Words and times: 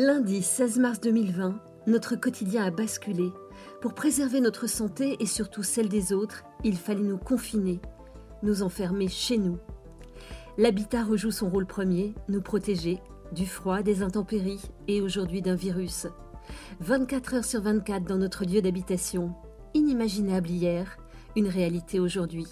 Lundi 0.00 0.44
16 0.44 0.78
mars 0.78 1.00
2020, 1.00 1.58
notre 1.88 2.14
quotidien 2.14 2.62
a 2.62 2.70
basculé. 2.70 3.32
Pour 3.80 3.94
préserver 3.94 4.40
notre 4.40 4.68
santé 4.68 5.16
et 5.18 5.26
surtout 5.26 5.64
celle 5.64 5.88
des 5.88 6.12
autres, 6.12 6.44
il 6.62 6.76
fallait 6.76 7.00
nous 7.00 7.18
confiner, 7.18 7.80
nous 8.44 8.62
enfermer 8.62 9.08
chez 9.08 9.38
nous. 9.38 9.58
L'habitat 10.56 11.02
rejoue 11.02 11.32
son 11.32 11.50
rôle 11.50 11.66
premier, 11.66 12.14
nous 12.28 12.40
protéger 12.40 13.00
du 13.32 13.44
froid, 13.44 13.82
des 13.82 14.04
intempéries 14.04 14.62
et 14.86 15.00
aujourd'hui 15.00 15.42
d'un 15.42 15.56
virus. 15.56 16.06
24 16.78 17.34
heures 17.34 17.44
sur 17.44 17.62
24 17.62 18.04
dans 18.04 18.18
notre 18.18 18.44
lieu 18.44 18.62
d'habitation, 18.62 19.34
inimaginable 19.74 20.48
hier, 20.48 20.96
une 21.34 21.48
réalité 21.48 21.98
aujourd'hui. 21.98 22.46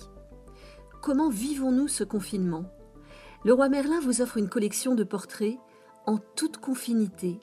Comment 1.01 1.31
vivons-nous 1.31 1.87
ce 1.87 2.03
confinement? 2.03 2.65
Le 3.45 3.53
roi 3.53 3.69
Merlin 3.69 4.01
vous 4.01 4.21
offre 4.21 4.39
une 4.39 4.49
collection 4.49 4.97
de 4.97 5.05
portraits 5.05 5.59
en 6.07 6.19
toute 6.19 6.59
confinité. 6.59 7.39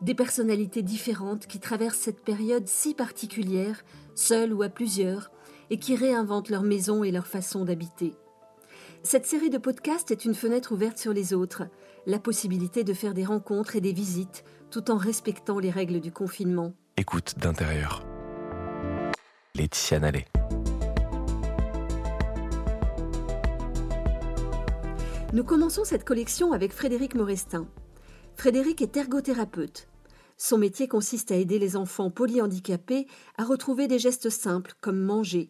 Des 0.00 0.14
personnalités 0.14 0.82
différentes 0.82 1.46
qui 1.46 1.60
traversent 1.60 1.98
cette 1.98 2.24
période 2.24 2.66
si 2.66 2.94
particulière, 2.94 3.84
seules 4.14 4.52
ou 4.52 4.62
à 4.62 4.68
plusieurs, 4.68 5.30
et 5.70 5.78
qui 5.78 5.94
réinventent 5.94 6.50
leur 6.50 6.62
maison 6.62 7.04
et 7.04 7.12
leur 7.12 7.26
façon 7.26 7.64
d'habiter. 7.64 8.14
Cette 9.04 9.26
série 9.26 9.50
de 9.50 9.58
podcasts 9.58 10.10
est 10.10 10.24
une 10.24 10.34
fenêtre 10.34 10.72
ouverte 10.72 10.98
sur 10.98 11.12
les 11.12 11.34
autres, 11.34 11.64
la 12.06 12.18
possibilité 12.18 12.84
de 12.84 12.94
faire 12.94 13.14
des 13.14 13.24
rencontres 13.24 13.76
et 13.76 13.80
des 13.80 13.92
visites 13.92 14.44
tout 14.70 14.90
en 14.90 14.96
respectant 14.96 15.58
les 15.58 15.70
règles 15.70 16.00
du 16.00 16.12
confinement. 16.12 16.72
Écoute 16.96 17.34
d'intérieur. 17.38 18.04
Laetitia 19.54 20.00
Nallet. 20.00 20.26
Nous 25.32 25.44
commençons 25.44 25.84
cette 25.84 26.04
collection 26.04 26.52
avec 26.52 26.72
Frédéric 26.72 27.14
Morestin. 27.14 27.66
Frédéric 28.36 28.82
est 28.82 28.96
ergothérapeute. 28.96 29.88
Son 30.36 30.58
métier 30.58 30.88
consiste 30.88 31.30
à 31.30 31.36
aider 31.36 31.58
les 31.58 31.76
enfants 31.76 32.10
polyhandicapés 32.10 33.06
à 33.36 33.44
retrouver 33.44 33.86
des 33.86 33.98
gestes 33.98 34.30
simples 34.30 34.74
comme 34.80 34.98
manger. 34.98 35.48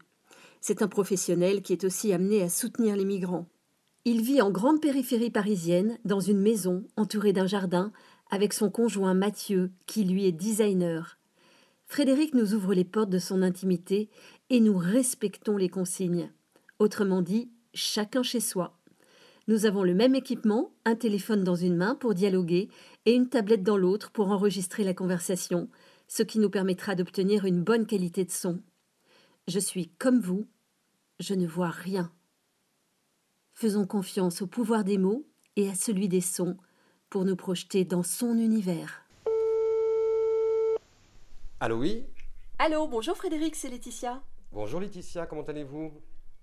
C'est 0.61 0.83
un 0.83 0.89
professionnel 0.89 1.63
qui 1.63 1.73
est 1.73 1.85
aussi 1.85 2.13
amené 2.13 2.43
à 2.43 2.49
soutenir 2.49 2.97
les 2.97 3.05
migrants. 3.05 3.49
Il 4.05 4.21
vit 4.23 4.43
en 4.43 4.51
grande 4.51 4.81
périphérie 4.81 5.31
parisienne, 5.31 5.99
dans 6.05 6.21
une 6.21 6.41
maison 6.41 6.85
entourée 6.97 7.33
d'un 7.33 7.47
jardin, 7.47 7.93
avec 8.31 8.53
son 8.53 8.71
conjoint 8.71 9.15
Mathieu, 9.15 9.71
qui 9.87 10.05
lui 10.05 10.27
est 10.27 10.33
designer. 10.33 11.19
Frédéric 11.87 12.35
nous 12.35 12.55
ouvre 12.55 12.75
les 12.75 12.85
portes 12.85 13.11
de 13.11 13.19
son 13.19 13.43
intimité 13.43 14.09
et 14.51 14.61
nous 14.61 14.77
respectons 14.77 15.57
les 15.57 15.69
consignes. 15.69 16.33
Autrement 16.79 17.23
dit, 17.23 17.51
chacun 17.75 18.23
chez 18.23 18.41
soi. 18.41 18.79
Nous 19.53 19.67
avons 19.67 19.83
le 19.83 19.93
même 19.93 20.15
équipement, 20.15 20.73
un 20.87 20.95
téléphone 20.95 21.45
dans 21.45 21.57
une 21.57 21.77
main 21.77 21.95
pour 21.95 22.15
dialoguer 22.15 22.71
et 23.05 23.13
une 23.13 23.29
tablette 23.29 23.63
dans 23.63 23.77
l'autre 23.77 24.11
pour 24.11 24.31
enregistrer 24.31 24.83
la 24.83 24.95
conversation, 24.95 25.69
ce 26.09 26.23
qui 26.23 26.39
nous 26.39 26.49
permettra 26.49 26.95
d'obtenir 26.95 27.45
une 27.45 27.63
bonne 27.63 27.85
qualité 27.85 28.25
de 28.25 28.31
son. 28.31 28.63
Je 29.49 29.59
suis 29.59 29.89
comme 29.99 30.21
vous, 30.21 30.49
je 31.21 31.35
ne 31.35 31.47
vois 31.47 31.69
rien. 31.69 32.11
Faisons 33.53 33.87
confiance 33.87 34.41
au 34.41 34.47
pouvoir 34.47 34.85
des 34.85 34.97
mots 34.97 35.27
et 35.57 35.69
à 35.69 35.75
celui 35.75 36.09
des 36.09 36.23
sons 36.23 36.57
pour 37.11 37.27
nous 37.27 37.37
projeter 37.37 37.85
dans 37.85 38.03
son 38.03 38.39
univers. 38.39 39.05
Allô, 41.61 41.77
oui? 41.77 42.07
Allô, 42.59 42.89
bonjour 42.89 43.19
Frédéric, 43.19 43.55
c'est 43.57 43.69
Laetitia. 43.69 44.23
Bonjour 44.51 44.81
Laetitia, 44.81 45.27
comment 45.27 45.45
allez-vous? 45.45 45.93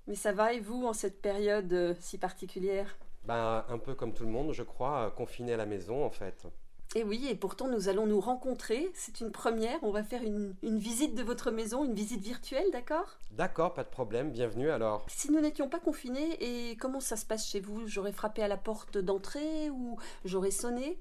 Mais 0.10 0.16
ça 0.16 0.32
va 0.34 0.54
et 0.54 0.60
vous 0.60 0.88
en 0.88 0.94
cette 0.94 1.22
période 1.22 1.72
euh, 1.72 1.94
si 2.00 2.18
particulière? 2.18 2.98
Ben, 3.26 3.64
un 3.70 3.78
peu 3.78 3.94
comme 3.94 4.12
tout 4.12 4.24
le 4.24 4.32
monde, 4.32 4.52
je 4.54 4.64
crois, 4.64 5.02
euh, 5.06 5.10
confiné 5.12 5.54
à 5.54 5.58
la 5.58 5.68
maison 5.68 6.04
en 6.04 6.10
fait. 6.10 6.48
Et 6.96 7.04
oui, 7.04 7.28
et 7.30 7.36
pourtant 7.36 7.68
nous 7.68 7.90
allons 7.90 8.08
nous 8.08 8.20
rencontrer. 8.20 8.90
C'est 8.96 9.22
une 9.22 9.32
première. 9.32 9.78
On 9.84 9.92
va 9.92 10.04
faire 10.04 10.24
une, 10.24 10.56
une 10.64 10.80
visite 10.80 11.14
de 11.14 11.22
votre 11.22 11.52
maison, 11.52 11.86
une 11.86 11.94
visite 11.94 12.22
virtuelle, 12.24 12.66
d'accord? 12.72 13.20
D'accord, 13.30 13.76
pas 13.76 13.84
de 13.84 13.90
problème, 13.90 14.32
bienvenue 14.32 14.72
alors. 14.72 15.06
Si 15.08 15.32
nous 15.32 15.42
n'étions 15.42 15.70
pas 15.70 15.80
confinés, 15.80 16.38
et 16.44 16.76
comment 16.78 17.00
ça 17.02 17.16
se 17.16 17.28
passe 17.28 17.48
chez 17.48 17.60
vous? 17.60 17.88
J'aurais 17.88 18.12
frappé 18.12 18.42
à 18.42 18.48
la 18.48 18.58
porte 18.58 18.98
d'entrée 18.98 19.70
ou 19.70 20.00
j'aurais 20.26 20.50
sonné? 20.50 20.98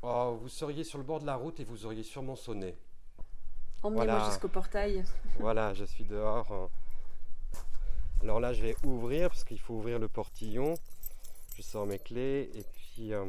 Oh, 0.00 0.38
vous 0.40 0.48
seriez 0.48 0.84
sur 0.84 0.96
le 0.96 1.04
bord 1.04 1.20
de 1.20 1.26
la 1.26 1.36
route 1.36 1.60
et 1.60 1.64
vous 1.64 1.84
auriez 1.84 2.02
sûrement 2.02 2.36
sonné. 2.36 2.78
Emmenez-moi 3.82 4.06
Voilà. 4.06 4.30
jusqu'au 4.30 4.48
portail. 4.48 5.04
Voilà, 5.38 5.74
je 5.74 5.84
suis 5.84 6.04
dehors. 6.04 6.70
Alors 8.22 8.40
là, 8.40 8.52
je 8.52 8.62
vais 8.62 8.74
ouvrir 8.84 9.28
parce 9.28 9.44
qu'il 9.44 9.60
faut 9.60 9.74
ouvrir 9.74 9.98
le 9.98 10.08
portillon. 10.08 10.74
Je 11.56 11.62
sors 11.62 11.86
mes 11.86 11.98
clés 11.98 12.50
et 12.54 12.64
puis 12.74 13.12
euh, 13.12 13.24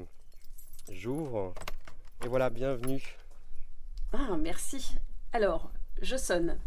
j'ouvre. 0.91 1.53
Et 2.25 2.27
voilà, 2.27 2.50
bienvenue. 2.50 3.01
Ah, 4.13 4.35
merci. 4.38 4.95
Alors, 5.31 5.72
je 6.01 6.17
sonne. 6.17 6.59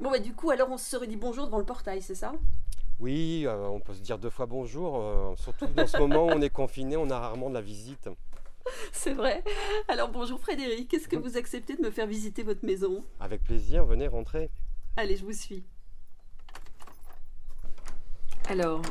Bon, 0.00 0.10
bah 0.10 0.18
du 0.18 0.34
coup, 0.34 0.50
alors 0.50 0.70
on 0.70 0.78
se 0.78 0.90
serait 0.90 1.06
dit 1.06 1.16
bonjour 1.16 1.46
devant 1.46 1.58
le 1.58 1.64
portail, 1.64 2.02
c'est 2.02 2.14
ça? 2.14 2.32
Oui, 2.98 3.44
euh, 3.46 3.68
on 3.68 3.80
peut 3.80 3.94
se 3.94 4.00
dire 4.00 4.18
deux 4.18 4.30
fois 4.30 4.46
bonjour. 4.46 4.96
euh, 5.00 5.34
surtout 5.36 5.66
dans 5.68 5.86
ce 5.86 5.98
moment 5.98 6.26
où 6.26 6.30
on 6.30 6.40
est 6.42 6.50
confiné, 6.50 6.96
on 6.96 7.08
a 7.10 7.18
rarement 7.18 7.48
de 7.48 7.54
la 7.54 7.60
visite. 7.60 8.08
C'est 8.92 9.14
vrai. 9.14 9.42
Alors 9.88 10.10
bonjour 10.10 10.40
Frédéric, 10.40 10.92
est-ce 10.94 11.08
que 11.08 11.16
vous 11.16 11.36
acceptez 11.36 11.76
de 11.76 11.82
me 11.82 11.90
faire 11.90 12.06
visiter 12.06 12.42
votre 12.42 12.64
maison? 12.64 13.04
Avec 13.20 13.42
plaisir, 13.42 13.84
venez 13.84 14.08
rentrer. 14.08 14.50
Allez, 14.96 15.16
je 15.16 15.24
vous 15.24 15.32
suis. 15.32 15.64
Alors, 18.48 18.82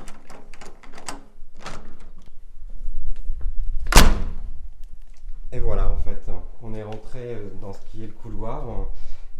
Et 5.52 5.60
voilà, 5.60 5.90
en 5.90 5.98
fait, 5.98 6.30
on 6.62 6.74
est 6.76 6.84
rentré 6.84 7.34
euh, 7.34 7.50
dans 7.60 7.74
ce 7.74 7.82
qui 7.88 8.04
est 8.04 8.08
le 8.08 8.14
couloir. 8.14 8.88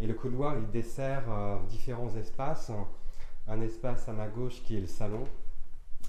Et 0.00 0.06
le 0.06 0.14
couloir, 0.14 0.56
il 0.58 0.68
dessert 0.70 1.22
euh, 1.28 1.56
différents 1.68 2.12
espaces. 2.16 2.72
Un 3.46 3.60
espace 3.60 4.08
à 4.08 4.12
ma 4.12 4.26
gauche 4.26 4.60
qui 4.64 4.76
est 4.76 4.80
le 4.80 4.88
salon. 4.88 5.24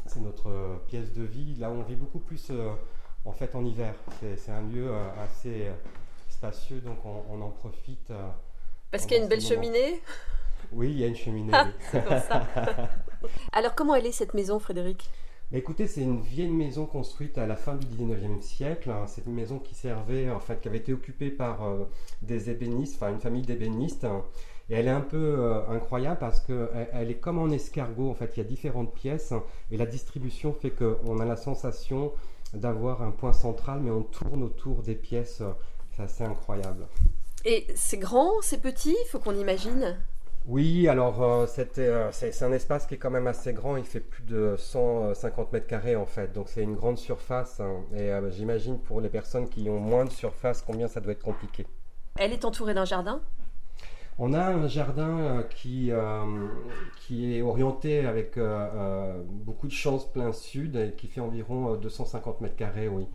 C'est 0.07 0.21
notre 0.21 0.49
euh, 0.49 0.75
pièce 0.87 1.13
de 1.13 1.21
vie. 1.21 1.55
Là, 1.55 1.69
on 1.69 1.83
vit 1.83 1.95
beaucoup 1.95 2.19
plus 2.19 2.51
en 3.25 3.31
fait 3.31 3.53
en 3.55 3.63
hiver. 3.65 3.93
C'est 4.19 4.51
un 4.51 4.61
lieu 4.61 4.87
euh, 4.91 5.03
assez 5.23 5.67
euh, 5.67 5.73
spacieux, 6.29 6.81
donc 6.81 6.97
on, 7.05 7.23
on 7.31 7.41
en 7.41 7.49
profite. 7.49 8.11
euh. 8.11 8.29
parce 8.91 9.05
qu'il 9.05 9.17
y 9.17 9.19
a 9.19 9.23
une 9.23 9.29
belle 9.29 9.41
cheminée? 9.41 10.01
Oui, 10.71 10.91
il 10.91 10.99
y 10.99 11.03
a 11.03 11.07
une 11.07 11.15
cheminée. 11.15 11.51
Ah, 11.53 11.65
oui. 11.67 11.73
c'est 11.91 12.03
pour 12.03 12.17
ça. 12.17 12.47
Alors 13.51 13.75
comment 13.75 13.95
elle 13.95 14.05
est 14.05 14.11
cette 14.11 14.33
maison 14.33 14.59
Frédéric? 14.59 15.09
Mais 15.51 15.59
écoutez, 15.59 15.85
c'est 15.87 16.01
une 16.01 16.21
vieille 16.21 16.49
maison 16.51 16.85
construite 16.85 17.37
à 17.37 17.45
la 17.45 17.57
fin 17.57 17.75
du 17.75 17.85
19e 17.85 18.39
siècle. 18.41 18.89
C'est 19.07 19.25
une 19.25 19.33
maison 19.33 19.59
qui 19.59 19.75
servait, 19.75 20.29
en 20.29 20.39
fait, 20.39 20.61
qui 20.61 20.69
avait 20.69 20.77
été 20.77 20.93
occupée 20.93 21.29
par 21.29 21.63
euh, 21.65 21.83
des 22.21 22.49
ébénistes, 22.49 22.95
enfin 22.95 23.11
une 23.11 23.19
famille 23.19 23.41
d'ébénistes. 23.41 24.05
Et 24.69 24.75
elle 24.75 24.87
est 24.87 24.91
un 24.91 25.01
peu 25.01 25.17
euh, 25.17 25.67
incroyable 25.69 26.19
parce 26.19 26.39
qu'elle 26.39 26.87
elle 26.93 27.11
est 27.11 27.19
comme 27.19 27.37
en 27.37 27.49
escargot. 27.49 28.09
En 28.09 28.13
fait, 28.13 28.31
il 28.37 28.37
y 28.37 28.41
a 28.41 28.45
différentes 28.45 28.93
pièces 28.93 29.33
et 29.71 29.75
la 29.77 29.85
distribution 29.85 30.53
fait 30.53 30.71
qu'on 30.71 31.19
a 31.19 31.25
la 31.25 31.35
sensation 31.35 32.13
d'avoir 32.53 33.01
un 33.01 33.11
point 33.11 33.33
central, 33.33 33.79
mais 33.81 33.91
on 33.91 34.03
tourne 34.03 34.43
autour 34.43 34.83
des 34.83 34.95
pièces. 34.95 35.41
C'est 35.91 36.03
assez 36.03 36.23
incroyable. 36.23 36.87
Et 37.43 37.67
c'est 37.75 37.97
grand, 37.97 38.41
c'est 38.41 38.61
petit, 38.61 38.95
il 39.05 39.09
faut 39.09 39.19
qu'on 39.19 39.35
imagine? 39.35 39.97
Oui, 40.47 40.87
alors 40.87 41.21
euh, 41.21 41.45
euh, 41.77 42.09
c'est 42.11 42.31
c'est 42.33 42.45
un 42.45 42.51
espace 42.51 42.87
qui 42.87 42.95
est 42.95 42.97
quand 42.97 43.11
même 43.11 43.27
assez 43.27 43.53
grand, 43.53 43.77
il 43.77 43.83
fait 43.83 43.99
plus 43.99 44.23
de 44.23 44.55
150 44.57 45.53
mètres 45.53 45.67
carrés 45.67 45.95
en 45.95 46.07
fait, 46.07 46.33
donc 46.33 46.49
c'est 46.49 46.63
une 46.63 46.73
grande 46.73 46.97
surface 46.97 47.59
hein. 47.59 47.83
et 47.93 48.11
euh, 48.11 48.31
j'imagine 48.31 48.79
pour 48.79 49.01
les 49.01 49.09
personnes 49.09 49.47
qui 49.47 49.69
ont 49.69 49.79
moins 49.79 50.03
de 50.03 50.09
surface 50.09 50.63
combien 50.63 50.87
ça 50.87 50.99
doit 50.99 51.11
être 51.11 51.23
compliqué. 51.23 51.67
Elle 52.17 52.33
est 52.33 52.43
entourée 52.43 52.73
d'un 52.73 52.85
jardin? 52.85 53.21
On 54.23 54.33
a 54.33 54.49
un 54.49 54.67
jardin 54.67 55.17
euh, 55.17 55.41
qui, 55.41 55.91
euh, 55.91 56.47
qui 56.95 57.35
est 57.35 57.41
orienté 57.41 58.05
avec 58.05 58.37
euh, 58.37 59.19
beaucoup 59.25 59.65
de 59.65 59.71
champs 59.71 59.97
plein 59.97 60.31
sud 60.31 60.75
et 60.75 60.93
qui 60.95 61.07
fait 61.07 61.21
environ 61.21 61.73
euh, 61.73 61.77
250 61.77 62.39
mètres 62.39 62.55
carrés, 62.55 62.87
oui. 62.87 63.07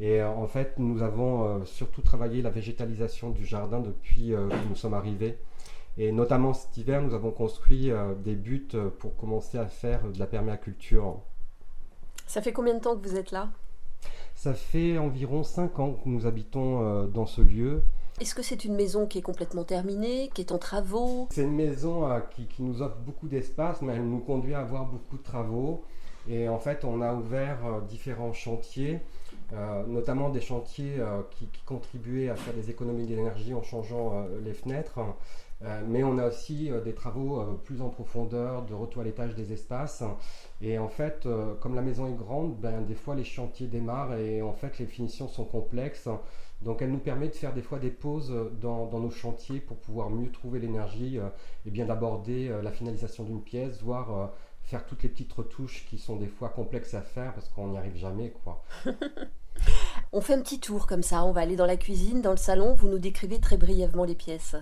Et 0.00 0.22
en 0.22 0.46
fait, 0.46 0.74
nous 0.78 1.02
avons 1.02 1.62
surtout 1.66 2.00
travaillé 2.00 2.40
la 2.40 2.48
végétalisation 2.48 3.30
du 3.30 3.44
jardin 3.44 3.80
depuis 3.80 4.30
que 4.30 4.68
nous 4.68 4.74
sommes 4.74 4.94
arrivés. 4.94 5.36
Et 5.98 6.10
notamment 6.10 6.54
cet 6.54 6.74
hiver, 6.78 7.02
nous 7.02 7.12
avons 7.12 7.30
construit 7.30 7.92
des 8.24 8.34
buts 8.34 8.70
pour 8.98 9.14
commencer 9.18 9.58
à 9.58 9.66
faire 9.66 10.10
de 10.10 10.18
la 10.18 10.26
permaculture. 10.26 11.20
Ça 12.26 12.40
fait 12.40 12.54
combien 12.54 12.72
de 12.72 12.80
temps 12.80 12.96
que 12.96 13.06
vous 13.06 13.16
êtes 13.16 13.30
là? 13.30 13.50
Ça 14.34 14.54
fait 14.54 14.96
environ 14.96 15.42
5 15.42 15.78
ans 15.80 15.92
que 15.92 16.08
nous 16.08 16.24
habitons 16.24 17.04
dans 17.04 17.26
ce 17.26 17.42
lieu. 17.42 17.82
Est-ce 18.20 18.34
que 18.34 18.42
c'est 18.42 18.66
une 18.66 18.74
maison 18.74 19.06
qui 19.06 19.16
est 19.16 19.22
complètement 19.22 19.64
terminée, 19.64 20.28
qui 20.34 20.42
est 20.42 20.52
en 20.52 20.58
travaux? 20.58 21.26
C'est 21.30 21.42
une 21.42 21.54
maison 21.54 22.06
euh, 22.06 22.20
qui, 22.20 22.46
nous 22.62 22.82
offre 22.82 22.98
beaucoup 22.98 23.28
d'espace, 23.28 23.80
mais 23.80 23.94
elle 23.94 24.06
nous 24.06 24.18
conduit 24.18 24.52
à 24.52 24.60
avoir 24.60 24.84
beaucoup 24.84 25.16
de 25.16 25.22
travaux. 25.22 25.82
Et 26.28 26.46
en 26.46 26.58
fait, 26.58 26.84
on 26.84 27.00
a 27.00 27.14
ouvert 27.14 27.64
euh, 27.64 27.80
différents 27.80 28.34
chantiers, 28.34 29.00
euh, 29.54 29.86
notamment 29.86 30.28
des 30.28 30.42
chantiers 30.42 31.02
qui, 31.30 31.48
contribuaient 31.64 32.28
à 32.28 32.36
faire 32.36 32.52
des 32.52 32.68
économies 32.68 33.06
d'énergie 33.06 33.54
en 33.54 33.62
changeant 33.62 34.26
les 34.44 34.52
fenêtres. 34.52 35.00
Euh, 35.62 35.82
mais 35.86 36.02
on 36.02 36.16
a 36.18 36.28
aussi 36.28 36.70
des 36.84 36.94
travaux 36.94 37.42
plus 37.64 37.82
en 37.82 37.88
profondeur 37.88 38.64
de 38.64 38.74
retoilettage 38.74 39.34
des 39.34 39.52
espaces. 39.52 40.02
Et 40.62 40.78
en 40.78 40.88
fait, 40.88 41.28
comme 41.60 41.74
la 41.74 41.82
maison 41.82 42.06
est 42.06 42.16
grande, 42.16 42.56
ben, 42.58 42.82
des 42.82 42.94
fois 42.94 43.14
les 43.14 43.24
chantiers 43.24 43.66
démarrent 43.66 44.14
et 44.14 44.42
en 44.42 44.52
fait 44.52 44.78
les 44.78 44.86
finitions 44.86 45.28
sont 45.28 45.44
complexes. 45.44 46.08
Donc 46.62 46.82
elle 46.82 46.90
nous 46.90 46.98
permet 46.98 47.28
de 47.28 47.34
faire 47.34 47.54
des 47.54 47.62
fois 47.62 47.78
des 47.78 47.90
pauses 47.90 48.34
dans, 48.60 48.86
dans 48.86 49.00
nos 49.00 49.10
chantiers 49.10 49.60
pour 49.60 49.78
pouvoir 49.78 50.10
mieux 50.10 50.30
trouver 50.30 50.60
l'énergie 50.60 51.18
et 51.66 51.70
bien 51.70 51.86
d'aborder 51.86 52.50
la 52.62 52.70
finalisation 52.70 53.24
d'une 53.24 53.42
pièce, 53.42 53.82
voire 53.82 54.30
faire 54.62 54.86
toutes 54.86 55.02
les 55.02 55.08
petites 55.08 55.32
retouches 55.32 55.84
qui 55.90 55.98
sont 55.98 56.16
des 56.16 56.28
fois 56.28 56.48
complexes 56.48 56.94
à 56.94 57.02
faire 57.02 57.34
parce 57.34 57.48
qu'on 57.48 57.68
n'y 57.68 57.78
arrive 57.78 57.96
jamais. 57.96 58.30
quoi. 58.44 58.62
on 60.12 60.20
fait 60.20 60.34
un 60.34 60.40
petit 60.40 60.60
tour 60.60 60.86
comme 60.86 61.02
ça, 61.02 61.24
on 61.24 61.32
va 61.32 61.40
aller 61.40 61.56
dans 61.56 61.66
la 61.66 61.76
cuisine, 61.76 62.22
dans 62.22 62.30
le 62.30 62.36
salon, 62.36 62.74
vous 62.74 62.88
nous 62.88 62.98
décrivez 62.98 63.40
très 63.40 63.56
brièvement 63.56 64.04
les 64.04 64.14
pièces. 64.14 64.56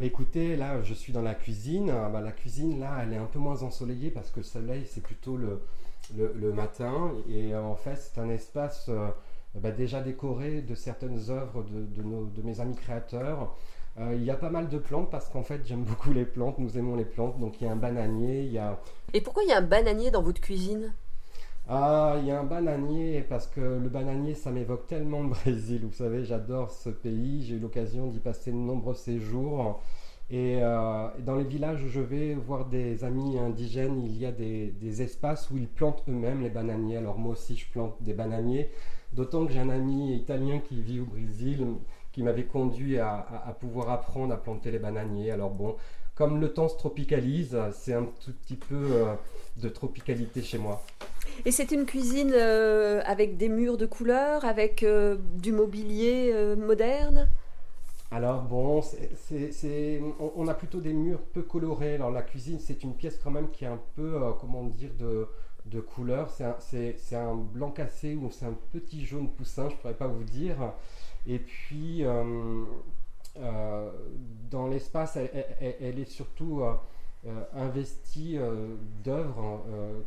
Écoutez, 0.00 0.54
là 0.54 0.82
je 0.82 0.94
suis 0.94 1.12
dans 1.12 1.22
la 1.22 1.34
cuisine. 1.34 1.90
Ah, 1.90 2.08
bah, 2.08 2.20
la 2.20 2.32
cuisine, 2.32 2.78
là, 2.78 3.00
elle 3.02 3.12
est 3.12 3.18
un 3.18 3.26
peu 3.26 3.38
moins 3.38 3.62
ensoleillée 3.62 4.10
parce 4.10 4.30
que 4.30 4.40
le 4.40 4.44
soleil, 4.44 4.84
c'est 4.86 5.02
plutôt 5.02 5.36
le, 5.36 6.52
matin. 6.52 7.12
Et 7.28 7.54
en 7.54 7.74
fait, 7.74 7.96
c'est 7.96 8.20
un 8.20 8.30
espace 8.30 8.86
euh, 8.88 9.08
bah, 9.54 9.70
déjà 9.70 10.00
décoré 10.00 10.62
de 10.62 10.74
certaines 10.74 11.30
œuvres 11.30 11.64
de, 11.64 11.84
de, 11.84 12.02
nos, 12.02 12.30
mes 12.44 12.60
amis 12.60 12.76
créateurs. 12.76 13.56
Euh, 13.98 14.14
il 14.14 14.22
y 14.22 14.30
a 14.30 14.36
pas 14.36 14.50
mal 14.50 14.68
de 14.68 14.78
plantes 14.78 15.10
parce 15.10 15.28
qu'en 15.28 15.42
fait 15.42 15.66
j'aime 15.66 15.82
beaucoup 15.84 16.12
les 16.12 16.24
plantes, 16.24 16.58
nous 16.58 16.78
aimons 16.78 16.94
les 16.94 17.04
plantes, 17.04 17.38
donc 17.40 17.60
il 17.60 17.64
y 17.64 17.66
a 17.66 17.72
un 17.72 17.76
bananier, 17.76 18.42
il 18.42 18.52
y 18.52 18.58
a... 18.58 18.78
Et 19.12 19.20
pourquoi 19.20 19.42
il 19.42 19.48
y 19.48 19.52
a 19.52 19.58
un 19.58 19.62
bananier 19.62 20.10
dans 20.10 20.22
votre 20.22 20.40
cuisine? 20.40 20.92
Ah, 21.70 22.16
il 22.18 22.26
y 22.26 22.30
a 22.30 22.40
un 22.40 22.44
bananier 22.44 23.20
parce 23.28 23.46
que 23.46 23.60
le 23.60 23.90
bananier, 23.90 24.34
ça 24.34 24.50
m'évoque 24.50 24.86
tellement 24.86 25.22
le 25.22 25.28
Brésil. 25.28 25.82
Vous 25.84 25.92
savez, 25.92 26.24
j'adore 26.24 26.70
ce 26.70 26.88
pays. 26.88 27.44
J'ai 27.44 27.56
eu 27.56 27.58
l'occasion 27.58 28.06
d'y 28.06 28.20
passer 28.20 28.50
de 28.52 28.56
nombreux 28.56 28.94
séjours. 28.94 29.82
Et 30.30 30.58
euh, 30.62 31.08
dans 31.26 31.36
les 31.36 31.44
villages 31.44 31.82
où 31.82 31.88
je 31.88 32.00
vais 32.00 32.34
voir 32.34 32.66
des 32.66 33.04
amis 33.04 33.38
indigènes, 33.38 34.02
il 34.02 34.16
y 34.16 34.24
a 34.24 34.32
des, 34.32 35.02
espaces 35.02 35.50
où 35.50 35.58
ils 35.58 35.68
plantent 35.68 36.02
eux-mêmes 36.08 36.42
les 36.42 36.48
bananiers. 36.48 36.96
Alors 36.96 37.18
moi 37.18 37.32
aussi, 37.32 37.54
je 37.54 37.70
plante 37.70 38.02
des 38.02 38.14
bananiers. 38.14 38.70
D'autant 39.12 39.44
que 39.44 39.52
j'ai 39.52 39.60
un 39.60 39.70
ami 39.70 40.16
italien 40.16 40.60
qui 40.60 40.80
vit 40.80 41.00
au 41.00 41.04
Brésil 41.04 41.66
qui 42.12 42.22
m'avait 42.22 42.44
conduit 42.44 42.98
à, 42.98 43.56
pouvoir 43.60 43.90
apprendre 43.90 44.32
à 44.32 44.38
planter 44.38 44.70
les 44.70 44.78
bananiers. 44.78 45.32
Alors 45.32 45.50
bon, 45.50 45.76
comme 46.14 46.40
le 46.40 46.50
temps 46.52 46.68
se 46.68 46.78
tropicalise, 46.78 47.58
c'est 47.72 47.92
un 47.92 48.04
tout 48.24 48.32
petit 48.32 48.56
peu 48.56 48.74
euh, 48.74 49.14
de 49.58 49.68
tropicalité 49.68 50.42
chez 50.42 50.58
moi. 50.58 50.82
Et 51.44 51.50
c'est 51.50 51.70
une 51.72 51.86
cuisine 51.86 52.32
euh, 52.34 53.00
avec 53.04 53.36
des 53.36 53.48
murs 53.48 53.76
de 53.76 53.86
couleur, 53.86 54.44
avec 54.44 54.82
euh, 54.82 55.16
du 55.34 55.52
mobilier 55.52 56.34
moderne 56.56 57.28
alors 58.10 58.40
bon, 58.40 58.80
on, 60.34 60.48
a 60.48 60.54
plutôt 60.54 60.80
des 60.80 60.94
murs 60.94 61.20
peu 61.20 61.42
colorés. 61.42 61.96
Alors 61.96 62.10
la 62.10 62.22
cuisine, 62.22 62.58
c'est 62.58 62.82
une 62.82 62.94
pièce 62.94 63.20
quand 63.22 63.30
même 63.30 63.50
qui 63.50 63.64
est 63.64 63.68
un 63.68 63.80
peu, 63.96 64.18
comment 64.40 64.64
dire, 64.64 64.88
de, 64.98 65.28
de 65.66 65.80
couleur. 65.80 66.30
C'est 66.30 67.16
un, 67.16 67.34
blanc 67.34 67.70
cassé 67.70 68.14
ou 68.14 68.30
c'est 68.30 68.46
un 68.46 68.56
petit 68.72 69.04
jaune 69.04 69.28
poussin, 69.28 69.68
je 69.68 69.74
ne 69.74 69.80
pourrais 69.80 69.94
pas 69.94 70.06
vous 70.06 70.24
dire. 70.24 70.56
Et 71.26 71.38
puis, 71.38 72.04
euh, 72.04 72.64
euh, 73.38 73.90
dans 74.50 74.66
l'espace, 74.66 75.16
elle, 75.16 75.98
est 75.98 76.10
surtout 76.10 76.62
euh, 77.26 77.44
investie 77.54 78.38
d'œuvres 79.02 79.64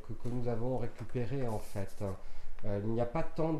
que, 0.08 0.30
nous 0.30 0.48
avons 0.48 0.78
récupérées 0.78 1.48
en 1.48 1.60
fait. 1.60 2.04
il 2.66 2.90
n'y 2.90 3.02
a 3.02 3.06
pas 3.06 3.24
tant 3.24 3.58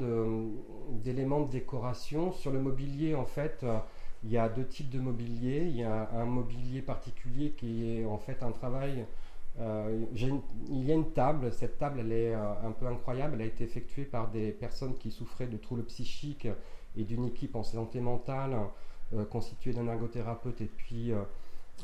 d'éléments 1.04 1.42
de, 1.42 1.52
décoration. 1.52 2.32
Sur 2.32 2.52
le 2.52 2.60
mobilier, 2.60 3.16
en 3.16 3.26
fait, 3.26 3.66
il 4.24 4.32
y 4.32 4.38
a 4.38 4.48
deux 4.50 4.66
types 4.66 4.90
de 4.90 5.00
mobilier. 5.00 5.66
Il 5.66 5.76
y 5.76 5.84
a 5.84 6.10
un 6.14 6.26
mobilier 6.26 6.82
particulier 6.82 7.52
qui 7.52 7.98
est 7.98 8.06
en 8.06 8.18
fait 8.18 8.44
un 8.44 8.52
travail 8.52 9.06
il 9.60 10.86
y 10.86 10.92
a 10.92 10.96
une 10.96 11.12
table, 11.12 11.52
cette 11.52 11.78
table 11.78 12.00
elle 12.00 12.14
est 12.14 12.34
un 12.34 12.72
peu 12.72 12.88
incroyable, 12.88 13.36
elle 13.36 13.42
a 13.42 13.46
été 13.46 13.66
effectuée 13.66 14.06
par 14.06 14.30
des 14.32 14.52
personnes 14.52 14.98
qui 14.98 15.12
souffraient 15.12 15.48
de 15.48 15.58
troubles 15.58 15.84
psychiques 15.84 16.48
et 16.96 17.04
d'une 17.04 17.26
équipe 17.26 17.56
en 17.56 17.64
santé 17.64 18.00
mentale 18.00 18.58
euh, 19.14 19.26
constituée 19.26 19.74
d'un 19.74 19.88
ergothérapeute 19.88 20.62
et 20.62 20.66
puis 20.66 21.12
euh, 21.12 21.22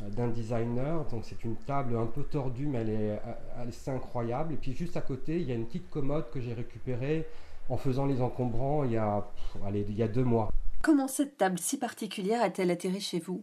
d'un 0.02 0.28
designer. 0.28 1.06
Donc 1.06 1.24
c'est 1.24 1.44
une 1.44 1.56
table 1.56 1.98
un 1.98 2.06
peu 2.06 2.24
tordue, 2.24 2.68
mais 2.68 2.80
elle 2.80 2.90
est 2.90 3.20
assez 3.58 3.92
incroyable. 3.92 4.54
Et 4.54 4.58
puis 4.58 4.74
juste 4.74 4.98
à 4.98 5.02
côté, 5.02 5.40
il 5.40 5.48
y 5.48 5.52
a 5.52 5.56
une 5.56 5.66
petite 5.66 5.90
commode 5.90 6.30
que 6.32 6.40
j'ai 6.40 6.54
récupérée 6.54 7.28
en 7.70 7.78
faisant 7.78 8.06
les 8.06 8.22
encombrants 8.22 8.84
il 8.84 8.92
y 8.92 8.98
a, 8.98 9.26
allez, 9.66 9.86
il 9.88 9.96
y 9.96 10.04
a 10.04 10.08
deux 10.08 10.24
mois. 10.24 10.50
Comment 10.82 11.08
cette 11.08 11.38
table 11.38 11.60
si 11.60 11.78
particulière 11.78 12.42
a-t-elle 12.42 12.72
atterri 12.72 13.02
chez 13.02 13.20
vous? 13.20 13.42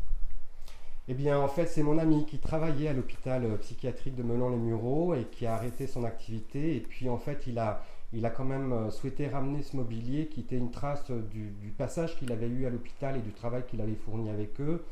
Eh 1.07 1.13
bien, 1.13 1.39
en 1.39 1.49
fait, 1.49 1.67
c'est 1.67 1.83
mon 1.83 1.99
ami 1.99 2.25
qui 2.25 2.39
travaillait 2.39 2.89
à 2.89 2.95
l'hôpital 2.95 3.45
euh, 3.45 3.57
psychiatrique 3.57 4.15
de 4.15 4.23
Melun-les-Mureaux 4.23 5.15
et 5.15 5.25
qui 5.25 5.45
a 5.45 5.55
arrêté 5.55 5.87
son 5.87 6.05
activité. 6.05 6.77
Et 6.77 6.81
puis, 6.81 7.11
en 7.11 7.19
fait, 7.19 7.47
il 7.47 7.59
a, 7.59 7.85
il 8.15 8.25
a 8.25 8.31
quand 8.31 8.45
même 8.45 8.73
euh, 8.73 8.91
souhaité 8.91 9.29
ramener 9.29 9.63
ce 9.63 9.77
mobilier 9.77 10.29
qui 10.29 10.41
était 10.41 10.57
une 10.57 10.71
trace 10.71 11.11
du, 11.11 11.75
passage 11.77 12.17
qu'il 12.17 12.33
avait 12.33 12.49
eu 12.49 12.65
à 12.65 12.71
l'hôpital 12.71 13.19
et 13.19 13.21
du 13.21 13.33
travail 13.33 13.65
qu'il 13.69 13.83
avait 13.83 13.97
fourni 13.97 14.31
avec 14.31 14.59
eux. 14.63 14.83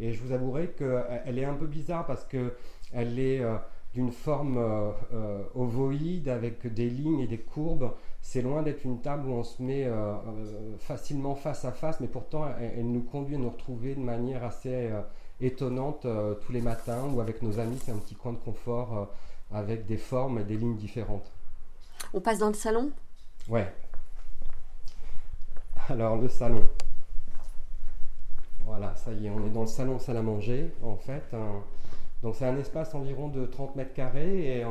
Et 0.00 0.12
je 0.12 0.22
vous 0.22 0.32
avouerai 0.32 0.68
qu'elle 0.68 0.86
euh, 0.88 1.36
est 1.36 1.44
un 1.44 1.54
peu 1.54 1.66
bizarre 1.66 2.06
parce 2.06 2.24
qu'elle 2.24 3.18
est 3.18 3.40
euh, 3.40 3.56
d'une 3.94 4.12
forme 4.12 4.58
ovoïde 5.54 6.28
avec 6.28 6.72
des 6.72 6.90
lignes 6.90 7.20
et 7.20 7.26
des 7.26 7.38
courbes. 7.38 7.90
C'est 8.20 8.42
loin 8.42 8.62
d'être 8.62 8.84
une 8.84 9.00
table 9.00 9.28
où 9.28 9.32
on 9.32 9.42
se 9.42 9.62
met 9.62 9.90
facilement 10.78 11.34
face 11.34 11.64
à 11.64 11.72
face, 11.72 11.98
mais 11.98 12.06
pourtant 12.06 12.46
elle, 12.60 12.86
nous 12.86 13.00
conduit 13.00 13.36
à 13.36 13.38
nous 13.38 13.48
retrouver 13.48 13.94
de 13.94 14.00
manière 14.00 14.44
assez 14.44 14.90
étonnante 15.40 16.06
tous 16.42 16.52
les 16.52 16.60
matins 16.60 17.08
ou 17.12 17.20
avec 17.20 17.40
nos 17.40 17.58
amis. 17.58 17.78
C'est 17.82 17.90
un 17.90 17.96
petit 17.96 18.14
coin 18.14 18.34
de 18.34 18.38
confort 18.38 19.08
avec 19.50 19.86
des 19.86 19.96
formes 19.96 20.38
et 20.38 20.44
des 20.44 20.58
lignes 20.58 20.76
différentes. 20.76 21.32
On 22.12 22.20
passe 22.20 22.38
dans 22.38 22.48
le 22.48 22.54
salon? 22.54 22.90
Ouais. 23.48 23.72
Alors 25.88 26.16
le 26.16 26.28
salon. 26.28 26.62
Voilà, 28.68 28.94
ça 28.96 29.14
y 29.14 29.26
est, 29.26 29.30
on 29.30 29.46
est 29.46 29.50
dans 29.50 29.62
le 29.62 29.66
salon 29.66 29.98
salle 29.98 30.18
à 30.18 30.22
manger 30.22 30.70
en 30.82 30.96
fait. 30.96 31.34
Donc 32.22 32.34
c'est 32.34 32.44
un 32.44 32.58
espace 32.58 32.94
environ 32.94 33.28
de 33.28 33.46
30 33.46 33.76
mètres 33.76 33.94
carrés 33.94 34.58
et 34.58 34.64
euh, 34.64 34.68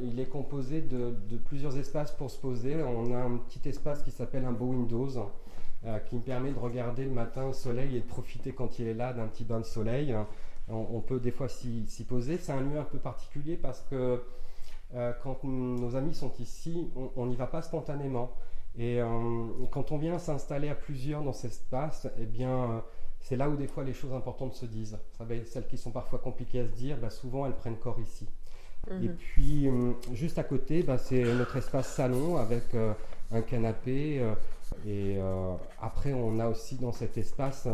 il 0.00 0.20
est 0.20 0.28
composé 0.28 0.80
de, 0.80 1.12
plusieurs 1.46 1.76
espaces 1.76 2.12
pour 2.12 2.30
se 2.30 2.38
poser. 2.38 2.76
On 2.84 3.12
a 3.12 3.18
un 3.18 3.38
petit 3.38 3.68
espace 3.68 4.04
qui 4.04 4.12
s'appelle 4.12 4.44
un 4.44 4.52
beau 4.52 4.66
Windows 4.66 5.08
euh, 5.84 5.98
qui 5.98 6.14
me 6.14 6.20
permet 6.20 6.52
de 6.52 6.58
regarder 6.58 7.04
le 7.04 7.10
matin 7.10 7.48
le 7.48 7.52
soleil 7.52 7.96
et 7.96 8.00
de 8.00 8.06
profiter 8.06 8.52
quand 8.52 8.78
il 8.78 8.86
est 8.86 8.94
là 8.94 9.12
d'un 9.12 9.26
petit 9.26 9.42
bain 9.42 9.58
de 9.58 9.64
soleil. 9.64 10.14
On, 10.68 11.00
peut 11.00 11.18
des 11.18 11.32
fois 11.32 11.48
s'y 11.48 12.06
poser. 12.08 12.38
C'est 12.38 12.52
un 12.52 12.60
lieu 12.60 12.78
un 12.78 12.84
peu 12.84 12.98
particulier 12.98 13.56
parce 13.56 13.80
que 13.90 14.22
euh, 14.94 15.12
quand 15.24 15.42
nos 15.42 15.96
amis 15.96 16.14
sont 16.14 16.32
ici, 16.38 16.92
on 17.16 17.26
n'y 17.26 17.34
va 17.34 17.48
pas 17.48 17.62
spontanément. 17.62 18.30
Et 18.78 19.00
quand 19.70 19.92
on 19.92 19.98
vient 19.98 20.18
s'installer 20.18 20.68
à 20.70 20.74
plusieurs 20.74 21.22
dans 21.22 21.34
cet 21.34 21.50
espace, 21.50 22.08
eh 22.18 22.24
bien, 22.24 22.82
c'est 23.22 23.36
là 23.36 23.48
où 23.48 23.56
des 23.56 23.66
fois 23.66 23.84
les 23.84 23.94
choses 23.94 24.12
importantes 24.12 24.54
se 24.54 24.66
disent. 24.66 24.98
Celles 25.46 25.66
qui 25.66 25.78
sont 25.78 25.90
parfois 25.90 26.18
compliquées 26.18 26.60
à 26.60 26.66
se 26.66 26.72
dire, 26.72 26.96
bah, 26.98 27.10
souvent 27.10 27.46
elles 27.46 27.56
prennent 27.56 27.78
corps 27.78 28.00
ici. 28.00 28.26
Et 28.90 29.08
mhm. 29.08 29.14
puis, 29.16 29.68
juste 30.12 30.38
à 30.38 30.42
côté, 30.42 30.82
bah, 30.82 30.98
c'est 30.98 31.22
notre 31.22 31.56
espace 31.56 31.94
salon 31.94 32.36
avec 32.36 32.64
un 33.30 33.42
canapé. 33.42 34.20
et 34.86 35.18
après, 35.80 36.12
on 36.12 36.40
a 36.40 36.48
aussi 36.48 36.76
dans 36.76 36.92
cet 36.92 37.16
espace 37.16 37.68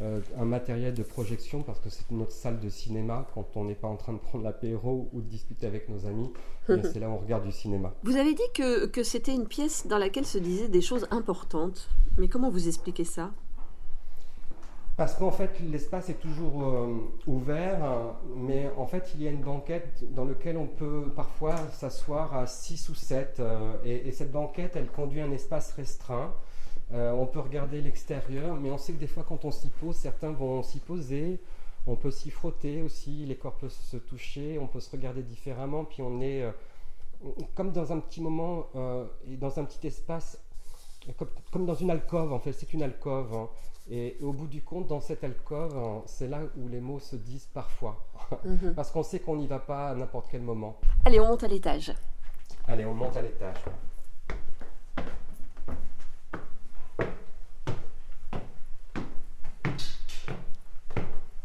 euh, 0.00 0.20
un 0.38 0.46
matériel 0.46 0.94
de 0.94 1.02
projection 1.02 1.62
parce 1.62 1.78
que 1.78 1.90
c'est 1.90 2.10
notre 2.10 2.32
salle 2.32 2.58
de 2.60 2.68
cinéma 2.70 3.26
quand 3.34 3.46
on 3.56 3.64
n'est 3.64 3.74
pas 3.74 3.88
en 3.88 3.96
train 3.96 4.14
de 4.14 4.18
prendre 4.18 4.42
l'apéro 4.42 5.10
ou 5.12 5.20
de 5.20 5.26
discuter 5.26 5.66
avec 5.66 5.88
nos 5.90 6.06
amis. 6.06 6.32
c'est 6.66 6.98
là 6.98 7.10
où 7.10 7.12
on 7.12 7.18
regarde 7.18 7.44
du 7.44 7.52
cinéma. 7.52 7.92
Vous 8.02 8.16
avez 8.16 8.32
dit 8.32 8.42
que, 8.54 8.86
que 8.86 9.02
c'était 9.02 9.34
une 9.34 9.46
pièce 9.46 9.86
dans 9.86 9.98
laquelle 9.98 10.24
se 10.24 10.38
disaient 10.38 10.68
des 10.68 10.80
choses 10.80 11.06
importantes. 11.10 11.88
Mais 12.16 12.28
comment 12.28 12.48
vous 12.48 12.68
expliquez 12.68 13.04
ça? 13.04 13.32
Parce 14.96 15.14
qu'en 15.14 15.30
fait, 15.30 15.58
l'espace 15.60 16.10
est 16.10 16.20
toujours 16.20 16.64
euh, 16.64 17.10
ouvert, 17.26 18.14
mais 18.36 18.70
en 18.76 18.86
fait, 18.86 19.12
il 19.14 19.22
y 19.22 19.28
a 19.28 19.30
une 19.30 19.40
banquette 19.40 20.04
dans 20.12 20.26
laquelle 20.26 20.58
on 20.58 20.66
peut 20.66 21.10
parfois 21.16 21.56
s'asseoir 21.72 22.36
à 22.36 22.46
6 22.46 22.90
ou 22.90 22.94
7. 22.94 23.40
Euh, 23.40 23.72
et, 23.84 24.08
et, 24.08 24.12
cette 24.12 24.30
banquette, 24.30 24.76
elle 24.76 24.88
conduit 24.88 25.22
un 25.22 25.32
espace 25.32 25.72
restreint. 25.72 26.34
Euh, 26.92 27.10
on 27.12 27.24
peut 27.24 27.40
regarder 27.40 27.80
l'extérieur, 27.80 28.56
mais 28.56 28.70
on 28.70 28.76
sait 28.76 28.92
que 28.92 28.98
des 28.98 29.06
fois, 29.06 29.24
quand 29.26 29.46
on 29.46 29.50
s'y 29.50 29.70
pose, 29.70 29.96
certains 29.96 30.32
vont 30.32 30.62
s'y 30.62 30.78
poser. 30.78 31.40
On 31.86 31.96
peut 31.96 32.10
s'y 32.10 32.30
frotter 32.30 32.82
aussi, 32.82 33.24
les 33.24 33.36
corps 33.36 33.56
peuvent 33.56 33.70
se 33.70 33.96
toucher, 33.96 34.58
on 34.58 34.66
peut 34.66 34.78
se 34.78 34.90
regarder 34.90 35.22
différemment, 35.22 35.84
puis 35.84 36.00
on 36.02 36.20
est 36.20 36.44
comme 37.56 37.72
dans 37.72 37.92
un 37.92 37.98
petit 37.98 38.20
moment 38.20 38.68
dans 39.26 39.58
un 39.58 39.64
petit 39.64 39.84
espace, 39.88 40.40
comme, 41.50 41.66
dans 41.66 41.74
une 41.74 41.90
alcôve 41.90 42.32
en 42.32 42.38
fait, 42.38 42.52
c'est 42.52 42.72
une 42.72 42.84
alcôve. 42.84 43.34
Hein. 43.34 43.48
Et 43.90 44.16
au 44.22 44.32
bout 44.32 44.46
du 44.46 44.62
compte, 44.62 44.86
dans 44.86 45.00
cette 45.00 45.24
alcôve, 45.24 45.76
hein, 45.76 46.02
c'est 46.06 46.28
là 46.28 46.40
où 46.56 46.68
les 46.68 46.80
mots 46.80 47.00
se 47.00 47.16
disent 47.16 47.48
parfois. 47.52 47.98
Mhm. 48.44 48.74
Parce 48.74 48.90
qu'on 48.90 49.02
sait 49.02 49.20
qu'on 49.20 49.36
n'y 49.36 49.46
va 49.46 49.58
pas 49.58 49.90
à 49.90 49.94
n'importe 49.94 50.28
quel 50.30 50.40
moment. 50.40 50.78
Allez, 51.04 51.20
on 51.20 51.26
monte 51.28 51.42
à 51.44 51.48
l'étage. 51.48 51.92
Allez, 52.66 52.86
on 52.86 52.94
monte 52.94 53.14
à 53.16 53.20
l'étage. 53.22 53.56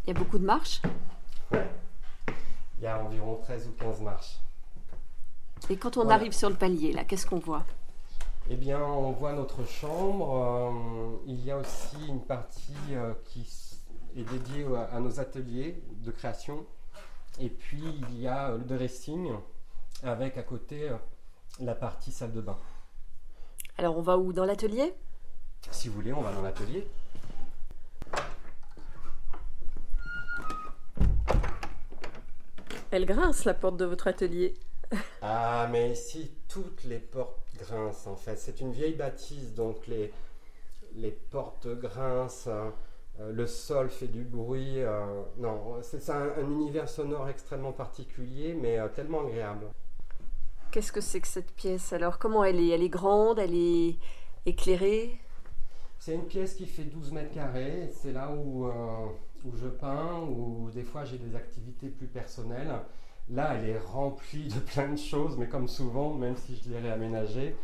Il 0.03 0.07
y 0.07 0.11
a 0.11 0.13
beaucoup 0.13 0.37
de 0.37 0.45
marches 0.45 0.81
Il 1.51 2.83
y 2.83 2.87
a 2.87 3.03
environ 3.03 3.39
13 3.43 3.67
ou 3.67 3.71
15 3.83 4.01
marches. 4.01 4.37
Et 5.69 5.77
quand 5.77 5.97
on 5.97 6.01
Voilà. 6.03 6.15
arrive 6.15 6.31
sur 6.33 6.49
le 6.49 6.55
palier, 6.55 6.93
là, 6.93 7.03
qu'est-ce 7.03 7.25
qu'on 7.25 7.39
voit? 7.39 7.65
Eh 8.49 8.55
bien, 8.55 8.81
on 8.81 9.11
voit 9.11 9.33
notre 9.33 9.65
chambre. 9.65 10.33
euh, 10.33 11.17
il 11.25 11.43
y 11.43 11.51
a 11.51 11.57
aussi 11.57 11.97
une 12.07 12.21
partie 12.23 12.73
euh, 12.91 13.13
qui 13.25 13.45
est 14.15 14.23
dédiée 14.23 14.65
à, 14.75 14.95
à 14.95 14.99
nos 14.99 15.19
ateliers 15.19 15.83
de 16.03 16.11
création. 16.11 16.65
Et 17.39 17.49
puis, 17.49 17.83
il 18.09 18.21
y 18.21 18.27
a 18.27 18.49
euh, 18.51 18.57
le 18.57 18.63
dressing 18.63 19.31
avec 20.03 20.37
à 20.37 20.43
côté 20.43 20.89
euh, 20.89 20.95
la 21.59 21.75
partie 21.75 22.11
salle 22.11 22.31
de 22.31 22.41
bain. 22.41 22.57
Alors 23.77 23.97
on 23.97 24.01
va 24.01 24.17
où? 24.17 24.31
Dans 24.31 24.45
l'atelier? 24.45 24.93
Si 25.69 25.89
vous 25.89 25.95
voulez, 25.95 26.13
on 26.13 26.21
va 26.21 26.31
dans 26.31 26.41
l'atelier. 26.41 26.87
Elle 32.89 33.05
grince 33.05 33.43
la 33.43 33.53
porte 33.53 33.77
de 33.77 33.85
votre 33.85 34.07
atelier. 34.07 34.53
Ah, 35.21 35.67
mais 35.69 35.91
ici, 35.91 36.31
toutes 36.47 36.85
les 36.85 36.99
portes 36.99 37.46
grincent 37.57 38.11
en 38.11 38.15
fait. 38.15 38.37
C'est 38.37 38.61
une 38.61 38.71
vieille 38.71 38.95
bâtisse, 38.95 39.53
donc 39.53 39.87
les, 39.87 40.11
les 40.95 41.11
portes 41.11 41.67
grincent, 41.67 42.47
euh, 43.19 43.31
le 43.31 43.47
sol 43.47 43.89
fait 43.89 44.07
du 44.07 44.23
bruit. 44.23 44.81
euh, 44.81 45.23
non, 45.37 45.77
c'est 45.81 46.09
un, 46.09 46.31
un 46.37 46.49
univers 46.49 46.87
sonore 46.89 47.29
extrêmement 47.29 47.73
particulier, 47.73 48.53
mais 48.53 48.79
euh, 48.79 48.87
tellement 48.89 49.21
agréable. 49.21 49.67
Qu'est-ce 50.71 50.91
que 50.91 51.01
c'est 51.01 51.21
que 51.21 51.27
cette 51.27 51.51
pièce 51.51 51.93
alors? 51.93 52.19
Comment 52.19 52.43
elle 52.43 52.59
est? 52.59 52.69
Elle 52.69 52.83
est 52.83 52.89
grande? 52.89 53.39
Elle 53.39 53.55
est 53.55 53.97
éclairée? 54.45 55.19
C'est 55.99 56.13
une 56.13 56.27
pièce 56.27 56.53
qui 56.55 56.65
fait 56.65 56.83
12 56.83 57.11
mètres 57.11 57.33
carrés. 57.33 57.89
C'est 57.91 58.11
là 58.11 58.31
où, 58.31 58.67
où 58.67 59.55
je 59.55 59.67
peins, 59.67 60.19
où 60.21 60.69
des 60.71 60.83
fois 60.83 61.03
j'ai 61.05 61.17
des 61.17 61.35
activités 61.35 61.89
plus 61.89 62.07
personnelles. 62.07 62.71
Là, 63.29 63.55
elle 63.55 63.69
est 63.69 63.79
remplie 63.79 64.47
de 64.47 64.59
plein 64.73 64.89
de 64.89 64.97
choses, 64.97 65.37
mais 65.37 65.47
comme 65.47 65.67
souvent, 65.67 66.13
même 66.13 66.37
si 66.37 66.55
je 66.55 66.69
l'ai 66.69 66.79
réaménagée. 66.79 67.55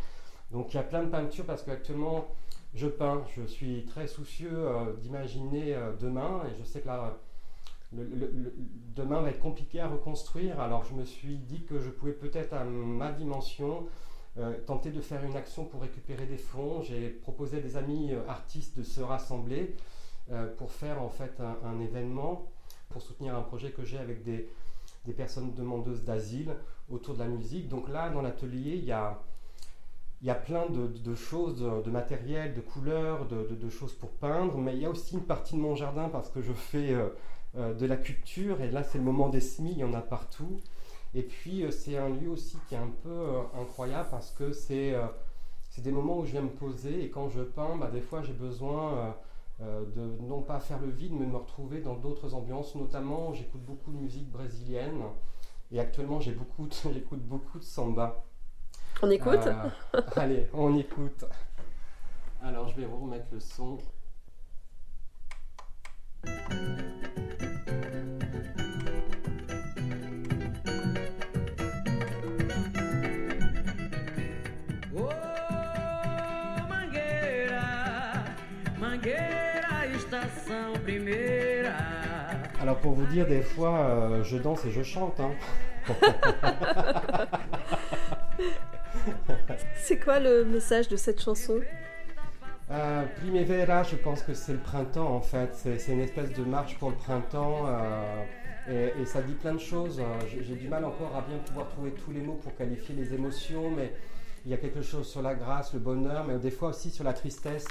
Donc 0.52 0.74
il 0.74 0.78
y 0.78 0.80
a 0.80 0.84
plein 0.84 1.04
de 1.04 1.10
peintures 1.10 1.46
parce 1.46 1.64
qu'actuellement, 1.64 2.28
je 2.76 2.88
peins. 2.88 3.24
Je 3.36 3.44
suis 3.44 3.86
très 3.86 4.08
soucieux 4.08 4.52
euh, 4.54 4.94
d'imaginer 4.94 5.76
euh, 5.76 5.94
demain 6.00 6.44
et 6.48 6.60
je 6.60 6.64
sais 6.64 6.82
que 6.82 6.90
demain 8.96 9.22
va 9.22 9.30
être 9.30 9.40
compliqué 9.40 9.80
à 9.80 9.88
reconstruire. 9.88 10.60
Alors 10.60 10.84
je 10.84 10.94
me 10.94 11.06
suis 11.06 11.38
dit 11.38 11.64
que 11.64 11.80
je 11.80 11.90
pouvais 11.90 12.14
peut-être 12.14 12.54
à 12.54 12.64
ma 12.64 13.12
dimension 13.12 13.88
euh, 14.40 14.58
tenter 14.66 14.92
de 14.92 15.02
faire 15.02 15.24
une 15.24 15.36
action 15.36 15.66
pour 15.66 15.82
récupérer 15.82 16.26
des 16.26 16.38
fonds. 16.38 16.82
J'ai 16.82 17.10
proposé 17.10 17.58
à 17.58 17.62
des 17.62 17.78
amis 17.78 18.12
artistes 18.28 18.78
de 18.78 18.84
se 18.84 19.02
rassembler 19.02 19.76
pour 20.58 20.72
faire 20.72 21.02
en 21.02 21.10
fait 21.10 21.42
un 21.42 21.82
événement 21.82 22.48
pour 22.90 23.02
soutenir 23.02 23.36
un 23.36 23.42
projet 23.42 23.72
que 23.72 23.84
j'ai 23.84 23.98
avec 23.98 24.24
des, 24.24 24.48
des 25.06 25.14
personnes 25.14 25.54
demandeuses 25.54 26.04
d'asile 26.04 26.56
autour 26.90 27.16
de 27.16 27.20
la 27.20 27.28
musique. 27.28 27.68
Donc 27.68 27.90
là, 27.90 28.10
dans 28.10 28.22
l'atelier, 28.22 28.76
il 28.76 28.86
y 28.86 28.92
a, 28.92 29.20
y 30.22 30.30
a 30.30 30.36
plein 30.36 30.66
de, 30.70 31.16
choses, 31.16 31.62
de, 31.62 31.92
matériel, 31.92 32.54
de 32.54 32.62
couleurs, 32.62 33.28
de, 33.28 33.70
choses 33.70 33.94
pour 33.94 34.12
peindre, 34.12 34.58
mais 34.58 34.76
il 34.76 34.82
y 34.82 34.86
a 34.86 34.90
aussi 34.90 35.16
une 35.16 35.26
partie 35.26 35.56
de 35.56 35.62
mon 35.62 35.76
jardin 35.76 36.10
parce 36.10 36.30
que 36.30 36.42
je 36.42 36.54
fais 36.54 36.94
euh, 36.94 37.10
euh, 37.56 37.76
de 37.76 37.86
la 37.86 37.98
culture 37.98 38.62
et 38.62 38.72
là 38.72 38.82
c'est 38.82 38.98
le 38.98 39.04
moment 39.04 39.30
des 39.30 39.40
semis, 39.40 39.74
il 39.74 39.78
y 39.78 39.84
en 39.84 39.94
a 39.94 40.02
partout. 40.02 40.60
Et 41.14 41.22
puis 41.22 41.64
euh, 41.64 41.70
c'est 41.70 41.98
un 41.98 42.10
lieu 42.10 42.30
aussi 42.30 42.58
qui 42.68 42.74
est 42.74 42.80
un 42.80 42.92
peu 43.04 43.28
incroyable 43.62 44.08
parce 44.10 44.32
que 44.32 44.52
c'est 44.54 44.96
euh, 44.96 45.06
des 45.78 45.92
moments 45.92 46.18
où 46.20 46.26
je 46.26 46.32
viens 46.32 46.42
me 46.42 46.50
poser 46.50 47.04
et 47.04 47.10
quand 47.12 47.30
je 47.30 47.42
peins, 47.42 47.76
bah, 47.76 47.92
des 47.92 48.02
fois 48.02 48.24
j'ai 48.24 48.34
besoin 48.34 49.16
de 49.60 50.18
non 50.22 50.42
pas 50.42 50.60
faire 50.60 50.80
le 50.80 50.90
vide 50.90 51.14
mais 51.14 51.26
de 51.26 51.32
me 51.32 51.38
retrouver 51.38 51.80
dans 51.82 51.96
d'autres 51.96 52.34
ambiances. 52.34 52.76
Notamment 52.76 53.34
j'écoute 53.34 53.62
beaucoup 53.64 53.92
de 53.92 53.98
musique 53.98 54.30
brésilienne 54.32 55.04
et 55.72 55.80
actuellement 55.80 56.20
j'ai 56.20 56.34
beaucoup 56.34 56.68
de- 56.68 56.74
j'écoute 56.94 57.22
beaucoup 57.22 57.60
de 57.60 57.64
samba. 57.64 58.24
On 59.02 59.10
écoute 59.10 59.40
Euh, 59.48 60.02
allez, 60.16 60.48
on 60.54 60.76
écoute. 60.78 61.26
Alors 62.42 62.68
je 62.68 62.76
vais 62.76 62.86
vous 62.86 62.98
remettre 63.04 63.28
le 63.32 63.40
son. 63.40 63.78
Alors 82.74 82.82
pour 82.82 82.94
vous 82.94 83.06
dire, 83.06 83.28
des 83.28 83.44
fois 83.44 83.78
euh, 83.82 84.24
je 84.24 84.36
danse 84.36 84.66
et 84.66 84.72
je 84.72 84.82
chante. 84.82 85.20
hein. 85.20 85.30
C'est 89.78 90.00
quoi 90.00 90.18
le 90.20 90.44
message 90.44 90.88
de 90.88 90.96
cette 90.96 91.22
chanson? 91.22 91.60
Euh, 92.72 93.04
Primavera, 93.18 93.84
je 93.84 93.96
pense 93.96 94.24
que 94.24 94.34
c'est 94.34 94.54
le 94.54 94.58
printemps 94.58 95.14
en 95.14 95.22
fait. 95.22 95.54
C'est 95.54 95.92
une 95.92 96.00
espèce 96.00 96.34
de 96.34 96.44
marche 96.44 96.80
pour 96.80 96.90
le 96.90 96.96
printemps. 96.96 97.68
euh, 97.68 98.24
et, 98.68 98.94
et 99.02 99.06
ça 99.06 99.22
dit 99.22 99.34
plein 99.34 99.54
de 99.54 99.60
choses. 99.60 100.00
Euh, 100.00 100.04
J'ai 100.42 100.56
du 100.56 100.68
mal 100.68 100.84
encore 100.84 101.16
à 101.16 101.22
bien 101.22 101.38
pouvoir 101.46 101.68
trouver 101.70 101.92
tous 101.92 102.10
les 102.12 102.22
mots 102.22 102.40
pour 102.42 102.56
qualifier 102.56 102.96
les 102.96 103.14
émotions, 103.14 103.70
mais 103.70 103.94
il 104.46 104.52
y 104.52 104.56
a 104.56 104.58
quelque 104.58 104.82
chose 104.82 105.08
sur 105.08 105.22
la 105.22 105.36
grâce, 105.36 105.74
le 105.74 105.80
bonheur, 105.80 106.26
mais 106.28 106.40
des 106.40 106.50
fois 106.50 106.70
aussi 106.70 106.90
sur 106.90 107.04
la 107.04 107.14
tristesse. 107.14 107.68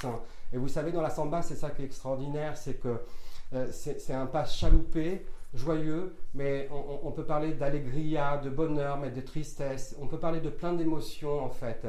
Et 0.53 0.57
vous 0.57 0.69
savez, 0.69 0.93
dans 0.93 1.01
la 1.01 1.09
samba, 1.09 1.41
c'est 1.41 1.55
ça 1.55 1.71
qui 1.71 1.81
est 1.81 1.85
extraordinaire, 1.85 2.55
c'est 2.55 2.75
que 2.79 3.01
c'est 3.71 3.99
c'est 3.99 4.13
un 4.13 4.25
pas 4.25 4.45
chaloupé, 4.45 5.25
joyeux, 5.53 6.15
mais 6.33 6.69
on, 7.03 7.11
peut 7.11 7.25
parler 7.25 7.53
d'allegria, 7.53 8.37
de 8.37 8.49
bonheur, 8.49 8.97
mais 8.97 9.11
de 9.11 9.21
tristesse. 9.21 9.95
On 10.01 10.07
peut 10.07 10.17
parler 10.17 10.39
de 10.39 10.49
plein 10.49 10.73
d'émotions 10.73 11.43
en 11.43 11.49
fait. 11.49 11.85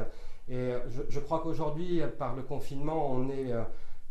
Et 0.47 0.55
euh, 0.55 0.79
je, 1.09 1.19
crois 1.19 1.39
qu'aujourd'hui, 1.39 2.01
euh, 2.01 2.07
par 2.07 2.35
le 2.35 2.43
confinement, 2.43 3.11
on 3.11 3.29
est, 3.29 3.51
euh, 3.51 3.63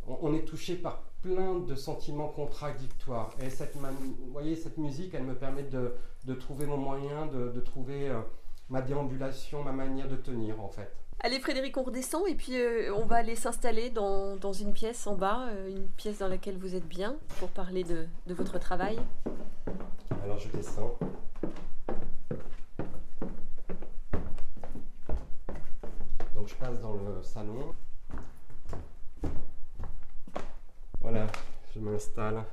on, 0.06 0.34
est 0.34 0.44
touché 0.44 0.74
par 0.74 1.02
plein 1.22 1.60
de 1.60 1.74
sentiments 1.76 2.28
contradictoires. 2.28 3.30
Et 3.40 3.50
cette, 3.50 3.76
voyez, 4.32 4.56
cette 4.56 4.78
musique, 4.78 5.14
elle 5.14 5.22
me 5.22 5.34
permet 5.34 5.62
de, 5.62 5.94
de 6.24 6.34
trouver 6.34 6.66
mon 6.66 6.76
moyen, 6.76 7.26
de, 7.26 7.50
de 7.50 7.60
trouver 7.60 8.08
euh, 8.08 8.20
ma 8.68 8.80
déambulation, 8.80 9.62
ma 9.62 9.72
manière 9.72 10.08
de 10.08 10.16
tenir 10.16 10.60
en 10.60 10.68
fait. 10.68 10.90
Allez 11.20 11.38
Frédéric, 11.38 11.76
on 11.76 11.84
redescend 11.84 12.26
et 12.28 12.34
puis 12.34 12.58
euh, 12.58 12.92
on 12.94 13.06
va 13.06 13.16
aller 13.16 13.36
s'installer 13.36 13.88
dans, 13.88 14.36
dans 14.36 14.52
une 14.52 14.72
pièce 14.72 15.06
en 15.06 15.14
bas, 15.14 15.46
euh, 15.48 15.68
une 15.68 15.86
pièce 15.88 16.18
dans 16.18 16.28
laquelle 16.28 16.58
vous 16.58 16.74
êtes 16.74 16.86
bien 16.86 17.16
pour 17.38 17.48
parler 17.50 17.84
de, 17.84 18.06
de 18.26 18.34
votre 18.34 18.58
travail. 18.58 18.98
Alors 20.22 20.38
je 20.38 20.48
descends. 20.48 20.98
Donc 26.34 26.48
je 26.48 26.54
passe 26.56 26.80
dans 26.80 26.94
le 26.94 27.22
salon. 27.22 27.74
Voilà, 31.00 31.26
je 31.74 31.80
m'installe. 31.80 32.44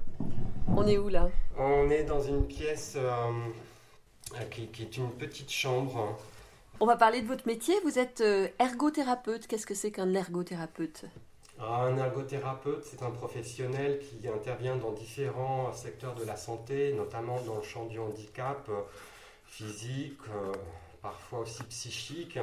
On 0.68 0.86
est 0.86 0.98
où 0.98 1.10
là? 1.10 1.30
On 1.58 1.90
est 1.90 2.04
dans 2.04 2.22
une 2.22 2.46
pièce 2.46 2.96
euh, 2.98 3.32
qui, 4.50 4.68
qui 4.68 4.84
est 4.84 4.98
une 4.98 5.12
petite 5.12 5.52
chambre. 5.52 6.18
On 6.80 6.86
va 6.86 6.96
parler 6.96 7.22
de 7.22 7.28
votre 7.28 7.46
métier. 7.48 7.76
Vous 7.84 8.00
êtes 8.00 8.22
euh, 8.22 8.48
ergothérapeute. 8.60 9.48
Qu'est-ce 9.48 9.66
que 9.66 9.76
c'est 9.76 9.92
qu'un 9.92 10.14
ergothérapeute? 10.14 11.06
Alors, 11.60 11.82
un 11.82 11.98
ergothérapeute, 11.98 12.84
c'est 12.90 13.04
un 13.04 13.12
professionnel 13.12 14.00
qui 14.00 14.28
intervient 14.28 14.78
dans 14.78 14.92
différents 14.92 15.72
secteurs 15.74 16.16
de 16.16 16.26
la 16.26 16.36
santé, 16.38 16.94
notamment 16.94 17.40
dans 17.42 17.56
le 17.58 17.62
champ 17.62 17.86
du 17.86 18.00
handicap 18.00 18.68
euh, 18.70 18.82
physique, 19.46 20.18
euh, 20.34 20.52
parfois 21.02 21.40
aussi 21.40 21.64
psychique. 21.64 22.40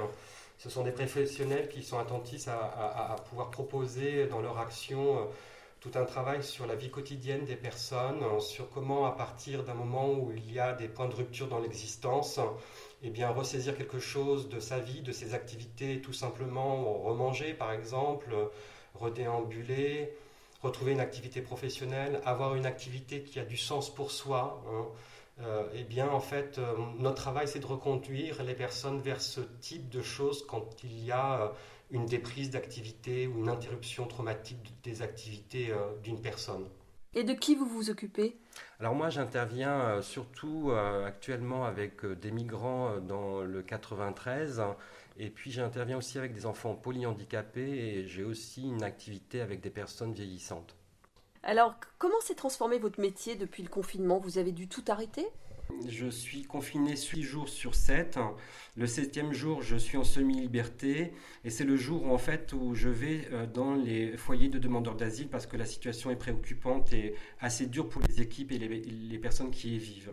Ce 0.58 0.70
sont 0.70 0.84
des 0.84 0.92
professionnels 0.92 1.68
qui 1.68 1.82
sont 1.82 1.98
attentifs 1.98 2.48
à, 2.48 2.58
à- 2.58 3.12
à 3.14 3.16
pouvoir 3.16 3.50
proposer 3.50 4.26
dans 4.26 4.40
leur 4.40 4.58
action 4.58 5.28
tout 5.80 5.90
un 5.94 6.04
travail 6.04 6.42
sur 6.42 6.66
la 6.66 6.74
vie 6.74 6.90
quotidienne 6.90 7.44
des 7.44 7.56
personnes, 7.56 8.22
euh, 8.22 8.40
sur 8.40 8.68
comment 8.70 9.06
à 9.06 9.12
partir 9.12 9.64
d'un 9.64 9.74
moment 9.74 10.10
où 10.12 10.32
il 10.32 10.52
y 10.52 10.58
a 10.58 10.72
des 10.72 10.88
points 10.88 11.08
de 11.08 11.14
rupture 11.14 11.48
dans 11.48 11.60
l'existence, 11.60 12.40
eh 13.02 13.10
bien 13.10 13.30
ressaisir 13.30 13.76
quelque 13.76 14.00
chose 14.00 14.48
de 14.48 14.60
sa 14.60 14.78
vie, 14.78 15.02
de 15.02 15.12
ses 15.12 15.34
activités, 15.34 16.00
tout 16.00 16.12
simplement 16.12 16.94
remanger 17.02 17.54
par 17.54 17.72
exemple, 17.72 18.34
redéambuler, 18.94 20.12
retrouver 20.62 20.92
une 20.92 21.00
activité 21.00 21.40
professionnelle, 21.42 22.20
avoir 22.24 22.56
une 22.56 22.66
activité 22.66 23.22
qui 23.22 23.38
a 23.38 23.44
du 23.44 23.56
sens 23.56 23.94
pour 23.94 24.10
soi. 24.10 24.62
hein. 24.68 24.86
Euh, 25.40 25.68
eh 25.74 25.84
bien, 25.84 26.08
en 26.08 26.20
fait, 26.20 26.58
euh, 26.58 26.74
notre 26.98 27.16
travail, 27.16 27.46
c'est 27.46 27.60
de 27.60 27.66
reconduire 27.66 28.42
les 28.42 28.54
personnes 28.54 29.00
vers 29.00 29.20
ce 29.20 29.40
type 29.60 29.88
de 29.88 30.02
choses 30.02 30.44
quand 30.46 30.82
il 30.82 31.04
y 31.04 31.12
a 31.12 31.42
euh, 31.42 31.48
une 31.90 32.06
déprise 32.06 32.50
d'activité 32.50 33.26
ou 33.26 33.38
une 33.38 33.48
interruption 33.48 34.06
traumatique 34.06 34.74
des 34.82 35.02
activités 35.02 35.70
euh, 35.70 35.96
d'une 36.02 36.20
personne. 36.20 36.68
Et 37.14 37.24
de 37.24 37.32
qui 37.32 37.54
vous 37.54 37.66
vous 37.66 37.90
occupez? 37.90 38.36
Alors 38.80 38.94
moi, 38.94 39.08
j'interviens 39.08 39.80
euh, 39.80 40.02
surtout 40.02 40.70
euh, 40.70 41.06
actuellement 41.06 41.64
avec 41.64 42.04
des 42.04 42.30
migrants 42.30 42.98
dans 43.00 43.40
le 43.40 43.62
93. 43.62 44.62
Et 45.20 45.30
puis 45.30 45.50
j'interviens 45.50 45.96
aussi 45.96 46.18
avec 46.18 46.32
des 46.32 46.46
enfants 46.46 46.74
polyhandicapés 46.74 47.60
et 47.60 48.06
j'ai 48.06 48.22
aussi 48.22 48.62
une 48.62 48.84
activité 48.84 49.40
avec 49.40 49.60
des 49.60 49.70
personnes 49.70 50.12
vieillissantes. 50.12 50.76
Alors, 51.42 51.74
comment 51.98 52.20
s'est 52.20 52.34
transformé 52.34 52.78
votre 52.78 53.00
métier 53.00 53.34
depuis 53.34 53.62
le 53.62 53.68
confinement? 53.68 54.18
Vous 54.18 54.38
avez 54.38 54.52
dû 54.52 54.68
tout 54.68 54.84
arrêter? 54.88 55.26
Je 55.86 56.08
suis 56.08 56.42
confiné 56.42 56.96
6 56.96 57.22
jours 57.22 57.48
sur 57.48 57.74
7. 57.74 58.18
Le 58.76 58.86
septième 58.86 59.32
jour, 59.32 59.62
je 59.62 59.76
suis 59.76 59.96
en 59.96 60.04
semi-liberté. 60.04 61.12
Et 61.44 61.50
c'est 61.50 61.64
le 61.64 61.76
jour 61.76 62.04
où, 62.04 62.12
en 62.12 62.18
fait, 62.18 62.52
où 62.52 62.74
je 62.74 62.88
vais 62.88 63.28
euh, 63.32 63.46
dans 63.46 63.74
les 63.74 64.16
foyers 64.16 64.48
de 64.48 64.58
demandeurs 64.58 64.96
d'asile 64.96 65.28
parce 65.28 65.46
que 65.46 65.56
la 65.56 65.66
situation 65.66 66.10
est 66.10 66.16
préoccupante 66.16 66.92
et 66.92 67.14
assez 67.40 67.66
dure 67.66 67.88
pour 67.88 68.02
les 68.08 68.20
équipes 68.20 68.52
et 68.52 68.58
les, 68.58 69.18
personnes 69.18 69.50
qui 69.50 69.76
y 69.76 69.78
vivent. 69.78 70.12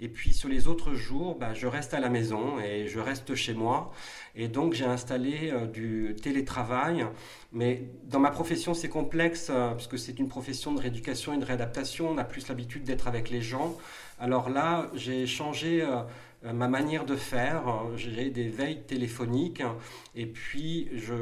Et 0.00 0.08
puis 0.08 0.32
sur 0.32 0.48
les 0.48 0.68
autres 0.68 0.94
jours, 0.94 1.36
bah, 1.36 1.54
je 1.54 1.66
reste 1.66 1.92
à 1.92 2.00
la 2.00 2.08
maison 2.08 2.60
et 2.60 2.86
je 2.86 2.98
reste 2.98 3.34
chez 3.34 3.52
moi. 3.52 3.92
Et 4.34 4.48
donc 4.48 4.72
j'ai 4.72 4.84
installé 4.84 5.50
euh, 5.50 5.66
du 5.66 6.14
télétravail. 6.22 7.06
Mais 7.52 7.82
dans 8.04 8.20
ma 8.20 8.30
profession, 8.30 8.74
c'est 8.74 8.88
complexe 8.88 9.48
euh, 9.50 9.70
parce 9.70 9.86
que 9.86 9.96
c'est 9.96 10.18
une 10.18 10.28
profession 10.28 10.72
de 10.72 10.80
rééducation 10.80 11.34
et 11.34 11.38
de 11.38 11.44
réadaptation. 11.44 12.08
On 12.10 12.18
a 12.18 12.24
plus 12.24 12.48
l'habitude 12.48 12.84
d'être 12.84 13.08
avec 13.08 13.30
les 13.30 13.42
gens. 13.42 13.76
Alors 14.18 14.50
là, 14.50 14.90
j'ai 14.94 15.26
changé 15.26 15.82
euh, 15.82 16.02
ma 16.52 16.68
manière 16.68 17.04
de 17.04 17.16
faire. 17.16 17.62
J'ai 17.96 18.30
des 18.30 18.48
veilles 18.48 18.82
téléphoniques 18.82 19.62
et 20.14 20.26
puis 20.26 20.88
je, 20.94 21.14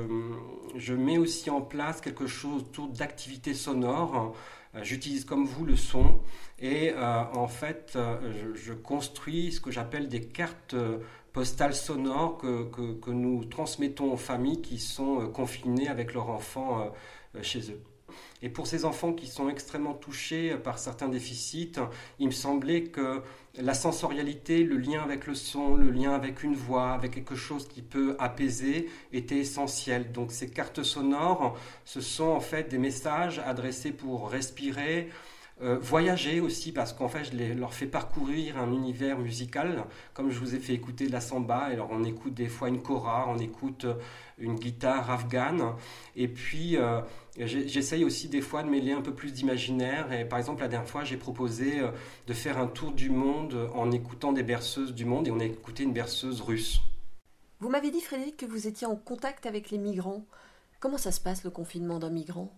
je 0.76 0.94
mets 0.94 1.18
aussi 1.18 1.50
en 1.50 1.60
place 1.60 2.00
quelque 2.00 2.26
chose 2.26 2.62
autour 2.62 2.88
d'activités 2.88 3.54
sonores. 3.54 4.34
J'utilise 4.82 5.24
comme 5.24 5.46
vous 5.46 5.64
le 5.64 5.76
son 5.76 6.20
et 6.58 6.92
euh, 6.94 7.22
en 7.34 7.48
fait, 7.48 7.92
euh, 7.96 8.54
je, 8.54 8.72
construis 8.72 9.52
ce 9.52 9.60
que 9.60 9.70
j'appelle 9.70 10.08
des 10.08 10.22
cartes 10.22 10.74
euh, 10.74 10.98
postales 11.32 11.74
sonores 11.74 12.38
que, 12.38 12.94
que, 12.94 13.10
nous 13.10 13.44
transmettons 13.44 14.12
aux 14.12 14.16
familles 14.16 14.62
qui 14.62 14.78
sont 14.78 15.28
confinées 15.28 15.88
avec 15.88 16.14
leurs 16.14 16.30
enfants 16.30 16.90
chez 17.42 17.70
eux. 17.70 17.95
Et 18.42 18.48
pour 18.48 18.66
ces 18.66 18.84
enfants 18.84 19.12
qui 19.12 19.26
sont 19.26 19.48
extrêmement 19.48 19.94
touchés 19.94 20.56
par 20.56 20.78
certains 20.78 21.08
déficits, 21.08 21.72
il 22.18 22.26
me 22.26 22.32
semblait 22.32 22.84
que 22.84 23.22
la 23.58 23.74
sensorialité, 23.74 24.62
le 24.62 24.76
lien 24.76 25.02
avec 25.02 25.26
le 25.26 25.34
son, 25.34 25.76
le 25.76 25.90
lien 25.90 26.12
avec 26.12 26.42
une 26.42 26.54
voix, 26.54 26.92
avec 26.92 27.12
quelque 27.12 27.34
chose 27.34 27.66
qui 27.66 27.82
peut 27.82 28.16
apaiser, 28.18 28.88
était 29.12 29.38
essentiel. 29.38 30.12
Donc 30.12 30.32
ces 30.32 30.50
cartes 30.50 30.82
sonores, 30.82 31.58
ce 31.84 32.00
sont 32.00 32.28
en 32.28 32.40
fait 32.40 32.68
des 32.68 32.78
messages 32.78 33.38
adressés 33.38 33.92
pour 33.92 34.30
respirer, 34.30 35.08
euh, 35.62 35.78
voyager 35.80 36.40
aussi, 36.40 36.70
parce 36.70 36.92
qu'en 36.92 37.08
fait, 37.08 37.24
je 37.24 37.54
leur 37.54 37.72
fais 37.72 37.86
parcourir 37.86 38.58
un 38.58 38.72
univers 38.72 39.18
musical, 39.18 39.84
comme 40.12 40.30
je 40.30 40.38
vous 40.38 40.54
ai 40.54 40.58
fait 40.58 40.74
écouter 40.74 41.06
de 41.06 41.12
la 41.12 41.22
samba, 41.22 41.60
alors 41.60 41.88
on 41.90 42.04
écoute 42.04 42.34
des 42.34 42.48
fois 42.48 42.68
une 42.68 42.82
kora, 42.82 43.24
on 43.26 43.38
écoute 43.38 43.86
une 44.36 44.56
guitare 44.56 45.10
afghane, 45.10 45.72
et 46.14 46.28
puis 46.28 46.76
euh, 46.76 47.00
j'essaye 47.38 48.04
aussi 48.04 48.28
des 48.28 48.40
fois 48.40 48.62
de 48.62 48.68
mêler 48.68 48.92
un 48.92 49.02
peu 49.02 49.14
plus 49.14 49.32
d'imaginaire, 49.32 50.12
et 50.12 50.24
par 50.24 50.38
exemple, 50.38 50.62
la 50.62 50.68
dernière 50.68 50.88
fois, 50.88 51.04
j'ai 51.04 51.16
proposé 51.16 51.80
de 52.26 52.32
faire 52.32 52.58
un 52.58 52.66
tour 52.66 52.92
du 52.92 53.10
monde 53.10 53.68
en 53.74 53.90
écoutant 53.90 54.32
des 54.32 54.42
berceuses 54.42 54.94
du 54.94 55.04
monde, 55.04 55.28
et 55.28 55.30
on 55.30 55.40
a 55.40 55.44
écouté 55.44 55.82
une 55.82 55.92
berceuse 55.92 56.40
russe. 56.40 56.80
Vous 57.60 57.70
m'avez 57.70 57.90
dit, 57.90 58.00
Frédéric, 58.00 58.36
que 58.36 58.46
vous 58.46 58.66
étiez 58.66 58.86
en 58.86 58.96
contact 58.96 59.46
avec 59.46 59.70
les 59.70 59.78
migrants. 59.78 60.24
Comment 60.78 60.98
ça 60.98 61.10
se 61.10 61.20
passe 61.20 61.42
le 61.42 61.50
confinement 61.50 61.98
d'un 61.98 62.10
migrant? 62.10 62.52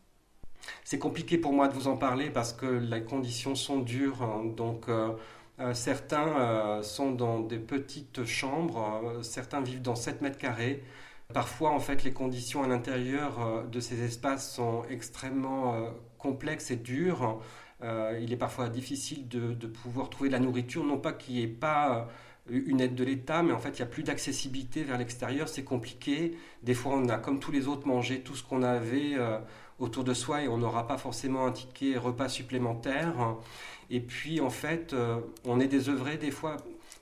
C'est 0.84 0.98
compliqué 0.98 1.38
pour 1.38 1.52
moi 1.52 1.68
de 1.68 1.74
vous 1.74 1.86
en 1.86 1.96
parler 1.96 2.30
parce 2.30 2.52
que 2.52 2.66
les 2.66 3.04
conditions 3.04 3.54
sont 3.54 3.78
dures. 3.78 4.22
Hein. 4.22 4.44
donc, 4.56 4.88
euh, 4.88 5.12
euh, 5.60 5.74
certains 5.74 6.28
euh, 6.28 6.82
sont 6.82 7.12
dans 7.12 7.40
des 7.40 7.58
petites 7.58 8.24
chambres, 8.24 9.20
certains 9.22 9.60
vivent 9.60 9.82
dans 9.82 9.96
7 9.96 10.20
mètres 10.20 10.38
carrés. 10.38 10.82
Parfois, 11.32 11.70
en 11.70 11.80
fait, 11.80 12.04
les 12.04 12.12
conditions 12.12 12.62
à 12.62 12.68
l'intérieur 12.68 13.64
de 13.70 13.80
ces 13.80 14.02
espaces 14.02 14.54
sont 14.54 14.84
extrêmement 14.88 15.92
complexes 16.16 16.70
et 16.70 16.76
dures. 16.76 17.42
il 17.82 18.32
est 18.32 18.38
parfois 18.38 18.68
difficile 18.70 19.28
de, 19.28 19.66
pouvoir 19.66 20.08
trouver 20.08 20.30
de 20.30 20.34
la 20.34 20.40
nourriture, 20.40 20.84
non 20.84 20.98
pas 20.98 21.12
qu'il 21.12 21.34
n'y 21.34 21.42
ait 21.42 21.46
pas 21.46 22.08
une 22.50 22.80
aide 22.80 22.94
de 22.94 23.04
l'État, 23.04 23.42
mais 23.42 23.52
en 23.52 23.58
fait, 23.58 23.70
il 23.70 23.82
n'y 23.82 23.82
a 23.82 23.86
plus 23.86 24.02
d'accessibilité 24.02 24.84
vers 24.84 24.96
l'extérieur, 24.96 25.50
c'est 25.50 25.64
compliqué. 25.64 26.34
Des 26.62 26.72
fois, 26.72 26.94
on 26.94 27.08
a, 27.10 27.18
comme 27.18 27.40
tous 27.40 27.52
les 27.52 27.68
autres, 27.68 27.86
mangé 27.86 28.22
tout 28.22 28.34
ce 28.34 28.42
qu'on 28.42 28.62
avait 28.62 29.16
autour 29.78 30.04
de 30.04 30.14
soi 30.14 30.42
et 30.42 30.48
on 30.48 30.58
n'aura 30.58 30.86
pas 30.86 30.98
forcément 30.98 31.46
un 31.46 31.52
ticket 31.52 31.96
repas 31.96 32.28
supplémentaire. 32.28 33.36
Et 33.90 34.00
puis 34.00 34.40
en 34.40 34.50
fait, 34.50 34.92
euh, 34.92 35.20
on 35.44 35.60
est 35.60 35.68
désœuvré 35.68 36.16
des 36.18 36.30
fois 36.30 36.56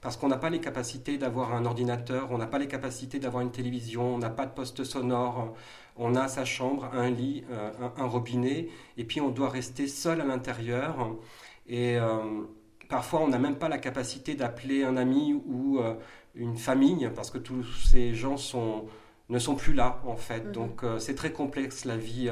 parce 0.06 0.16
qu'on 0.16 0.28
n'a 0.28 0.36
pas 0.36 0.50
les 0.50 0.60
capacités 0.60 1.18
d'avoir 1.18 1.52
un 1.52 1.64
ordinateur, 1.64 2.30
on 2.30 2.38
n'a 2.38 2.46
pas 2.46 2.60
les 2.60 2.68
capacités 2.68 3.18
d'avoir 3.18 3.42
une 3.42 3.50
télévision, 3.50 4.14
on 4.14 4.18
n'a 4.18 4.30
pas 4.30 4.46
de 4.46 4.52
poste 4.52 4.84
sonore, 4.84 5.52
on 5.96 6.14
a 6.14 6.28
sa 6.28 6.44
chambre, 6.44 6.88
un 6.92 7.10
lit, 7.10 7.42
euh, 7.50 7.72
un, 7.96 8.06
robinet, 8.06 8.68
et 8.96 9.02
puis 9.02 9.20
on 9.20 9.30
doit 9.30 9.48
rester 9.48 9.88
seul 9.88 10.20
à 10.20 10.24
l'intérieur. 10.24 11.16
Et 11.66 11.98
euh, 11.98 12.44
parfois, 12.88 13.22
on 13.22 13.26
n'a 13.26 13.40
même 13.40 13.56
pas 13.56 13.68
la 13.68 13.78
capacité 13.78 14.36
d'appeler 14.36 14.84
un 14.84 14.96
ami 14.96 15.42
ou 15.44 15.80
une 16.36 16.56
famille, 16.56 17.10
parce 17.12 17.32
que 17.32 17.38
tous 17.38 17.64
ces 17.64 18.14
gens 18.14 18.36
sont, 18.36 18.86
ne 19.28 19.40
sont 19.40 19.56
plus 19.56 19.74
là, 19.74 20.00
en 20.06 20.16
fait. 20.16 20.44
Mhm. 20.44 20.52
Donc, 20.52 20.82
c'est 21.00 21.16
très 21.16 21.32
complexe 21.32 21.84
la 21.84 21.96
vie 21.96 22.30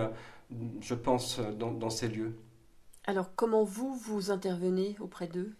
je 0.81 0.95
pense, 0.95 1.41
dans, 1.59 1.91
ces 1.91 2.07
lieux. 2.07 2.39
Alors, 3.05 3.35
comment 3.35 3.65
vous, 3.65 3.97
vous 3.97 4.31
intervenez 4.31 4.95
auprès 5.01 5.27
d'eux? 5.27 5.57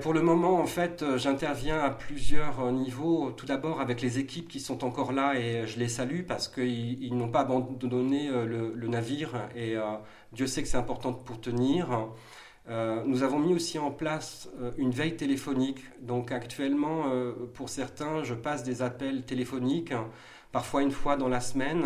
Pour 0.00 0.12
le 0.12 0.22
moment, 0.22 0.60
en 0.60 0.66
fait, 0.66 1.04
j'interviens 1.16 1.80
à 1.80 1.90
plusieurs 1.90 2.70
niveaux. 2.70 3.32
Tout 3.32 3.46
d'abord 3.46 3.80
avec 3.80 4.00
les 4.00 4.20
équipes 4.20 4.48
qui 4.48 4.60
sont 4.60 4.84
encore 4.84 5.12
là 5.12 5.34
et 5.34 5.66
je 5.66 5.78
les 5.78 5.88
salue 5.88 6.22
parce 6.22 6.46
qu'ils 6.46 7.16
n'ont 7.16 7.28
pas 7.28 7.40
abandonné 7.40 8.28
euh, 8.28 8.46
le, 8.46 8.88
navire 8.88 9.48
et 9.56 9.76
euh, 9.76 9.82
Dieu 10.32 10.46
sait 10.46 10.62
que 10.62 10.68
c'est 10.68 10.76
important 10.76 11.12
pour 11.12 11.40
tenir. 11.40 12.08
Euh, 12.68 13.02
nous 13.06 13.24
avons 13.24 13.40
mis 13.40 13.54
aussi 13.54 13.80
en 13.80 13.90
place 13.90 14.48
une 14.78 14.92
veille 14.92 15.16
téléphonique. 15.16 15.80
Donc 16.00 16.30
actuellement, 16.30 17.06
pour 17.54 17.68
certains, 17.68 18.22
je 18.22 18.34
passe 18.34 18.62
des 18.62 18.82
appels 18.82 19.24
téléphoniques 19.24 19.92
parfois 20.52 20.82
une 20.82 20.92
fois 20.92 21.16
dans 21.16 21.28
la 21.28 21.40
semaine, 21.40 21.84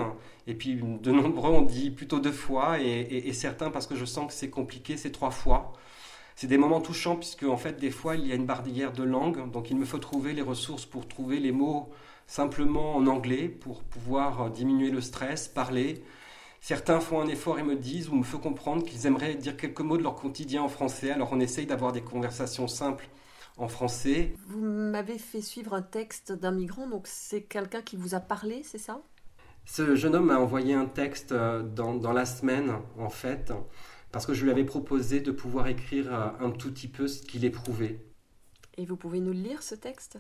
et 0.48 0.54
puis 0.54 0.74
de 0.74 1.12
nombreux 1.12 1.50
on 1.50 1.62
dit 1.62 1.90
plutôt 1.90 2.18
deux 2.18 2.32
fois, 2.32 2.80
et, 2.80 3.32
certains 3.32 3.70
parce 3.70 3.86
que 3.86 3.94
je 3.94 4.04
sens 4.04 4.26
que 4.26 4.32
c'est 4.32 4.50
compliqué, 4.50 4.96
c'est 4.96 5.12
trois 5.12 5.30
fois. 5.30 5.72
C'est 6.36 6.46
des 6.46 6.58
moments 6.58 6.80
touchants 6.80 7.16
puisque 7.16 7.44
en 7.44 7.56
fait 7.56 7.80
des 7.80 7.90
fois 7.90 8.14
il 8.14 8.26
y 8.26 8.32
a 8.32 8.34
une 8.34 8.46
barrière 8.46 8.92
de 8.92 9.02
langue, 9.02 9.50
donc 9.50 9.70
il 9.70 9.76
me 9.76 9.84
faut 9.84 9.98
trouver 9.98 10.32
les 10.34 10.42
ressources 10.42 10.86
pour 10.86 11.08
trouver 11.08 11.40
les 11.40 11.50
mots 11.50 11.90
simplement 12.26 12.94
en 12.94 13.06
anglais 13.06 13.48
pour 13.48 13.82
pouvoir 13.82 14.50
diminuer 14.50 14.90
le 14.90 15.00
stress, 15.00 15.48
parler. 15.48 16.04
Certains 16.60 17.00
font 17.00 17.20
un 17.20 17.28
effort 17.28 17.58
et 17.58 17.62
me 17.62 17.74
disent 17.74 18.08
ou 18.10 18.16
me 18.16 18.22
font 18.22 18.38
comprendre 18.38 18.84
qu'ils 18.84 19.06
aimeraient 19.06 19.34
dire 19.34 19.56
quelques 19.56 19.80
mots 19.80 19.96
de 19.96 20.02
leur 20.02 20.14
quotidien 20.14 20.62
en 20.62 20.68
français, 20.68 21.10
alors 21.10 21.30
on 21.32 21.40
essaye 21.40 21.66
d'avoir 21.66 21.92
des 21.92 22.02
conversations 22.02 22.68
simples 22.68 23.08
en 23.56 23.68
français. 23.68 24.34
Vous 24.48 24.60
m'avez 24.60 25.18
fait 25.18 25.40
suivre 25.40 25.72
un 25.74 25.82
texte 25.82 26.32
d'un 26.32 26.50
migrant, 26.50 26.86
donc 26.86 27.06
c'est 27.06 27.42
quelqu'un 27.42 27.82
qui 27.82 27.96
vous 27.96 28.14
a 28.14 28.20
parlé, 28.20 28.62
c'est 28.64 28.78
ça? 28.78 29.00
Ce 29.64 29.96
jeune 29.96 30.14
homme 30.14 30.26
m'a 30.26 30.38
envoyé 30.38 30.74
un 30.74 30.86
texte 30.86 31.32
euh, 31.32 31.62
dans, 31.62 32.12
la 32.12 32.24
semaine, 32.24 32.74
en 32.98 33.08
fait, 33.08 33.52
parce 34.12 34.26
que 34.26 34.34
je 34.34 34.44
lui 34.44 34.50
avais 34.50 34.64
proposé 34.64 35.20
de 35.20 35.30
pouvoir 35.30 35.68
écrire 35.68 36.12
euh, 36.12 36.28
un 36.40 36.50
tout 36.50 36.72
petit 36.72 36.88
peu 36.88 37.08
ce 37.08 37.22
qu'il 37.22 37.44
éprouvait. 37.44 38.00
Et 38.76 38.84
vous 38.84 38.96
pouvez 38.96 39.20
nous 39.20 39.32
lire 39.32 39.62
ce 39.62 39.74
texte? 39.74 40.18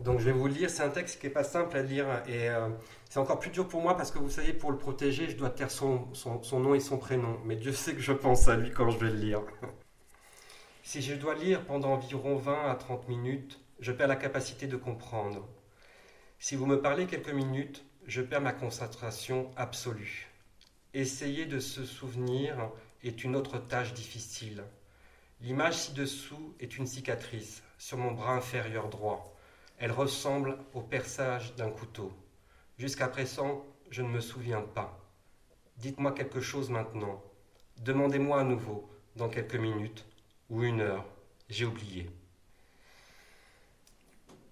Donc 0.00 0.18
je 0.18 0.24
vais 0.24 0.32
vous 0.32 0.48
le 0.48 0.54
lire, 0.54 0.70
c'est 0.70 0.82
un 0.82 0.88
texte 0.88 1.20
qui 1.20 1.26
n'est 1.26 1.32
pas 1.32 1.44
simple 1.44 1.76
à 1.76 1.82
lire 1.82 2.06
et 2.26 2.48
euh, 2.48 2.68
c'est 3.08 3.20
encore 3.20 3.38
plus 3.38 3.50
dur 3.50 3.68
pour 3.68 3.80
moi 3.80 3.96
parce 3.96 4.10
que 4.10 4.18
vous 4.18 4.30
savez, 4.30 4.52
pour 4.52 4.72
le 4.72 4.78
protéger, 4.78 5.28
je 5.28 5.36
dois 5.36 5.50
taire 5.50 5.70
son, 5.70 6.12
son 6.14 6.60
nom 6.60 6.74
et 6.74 6.80
son 6.80 6.98
prénom. 6.98 7.38
Mais 7.44 7.56
Dieu 7.56 7.72
sait 7.72 7.94
que 7.94 8.00
je 8.00 8.12
pense 8.12 8.48
à 8.48 8.56
lui 8.56 8.72
quand 8.72 8.90
je 8.90 8.98
vais 8.98 9.10
le 9.10 9.18
lire. 9.18 9.42
Si 10.84 11.00
je 11.00 11.14
dois 11.14 11.36
lire 11.36 11.64
pendant 11.64 11.92
environ 11.92 12.34
20 12.34 12.68
à 12.68 12.74
30 12.74 13.08
minutes, 13.08 13.60
je 13.78 13.92
perds 13.92 14.08
la 14.08 14.16
capacité 14.16 14.66
de 14.66 14.76
comprendre. 14.76 15.48
Si 16.40 16.56
vous 16.56 16.66
me 16.66 16.82
parlez 16.82 17.06
quelques 17.06 17.32
minutes, 17.32 17.84
je 18.04 18.20
perds 18.20 18.40
ma 18.40 18.52
concentration 18.52 19.52
absolue. 19.56 20.31
Essayer 20.94 21.46
de 21.46 21.58
se 21.58 21.86
souvenir 21.86 22.70
est 23.02 23.24
une 23.24 23.34
autre 23.34 23.58
tâche 23.58 23.94
difficile. 23.94 24.62
L'image 25.40 25.78
ci-dessous 25.78 26.54
est 26.60 26.76
une 26.76 26.86
cicatrice 26.86 27.62
sur 27.78 27.96
mon 27.96 28.12
bras 28.12 28.34
inférieur 28.34 28.90
droit. 28.90 29.34
Elle 29.78 29.90
ressemble 29.90 30.58
au 30.74 30.82
perçage 30.82 31.56
d'un 31.56 31.70
couteau. 31.70 32.12
Jusqu'à 32.76 33.08
présent, 33.08 33.64
je 33.90 34.02
ne 34.02 34.08
me 34.08 34.20
souviens 34.20 34.60
pas. 34.60 35.00
Dites-moi 35.78 36.12
quelque 36.12 36.42
chose 36.42 36.68
maintenant. 36.68 37.24
Demandez-moi 37.78 38.40
à 38.40 38.44
nouveau, 38.44 38.86
dans 39.16 39.30
quelques 39.30 39.56
minutes, 39.56 40.04
ou 40.50 40.62
une 40.62 40.82
heure. 40.82 41.06
J'ai 41.48 41.64
oublié. 41.64 42.10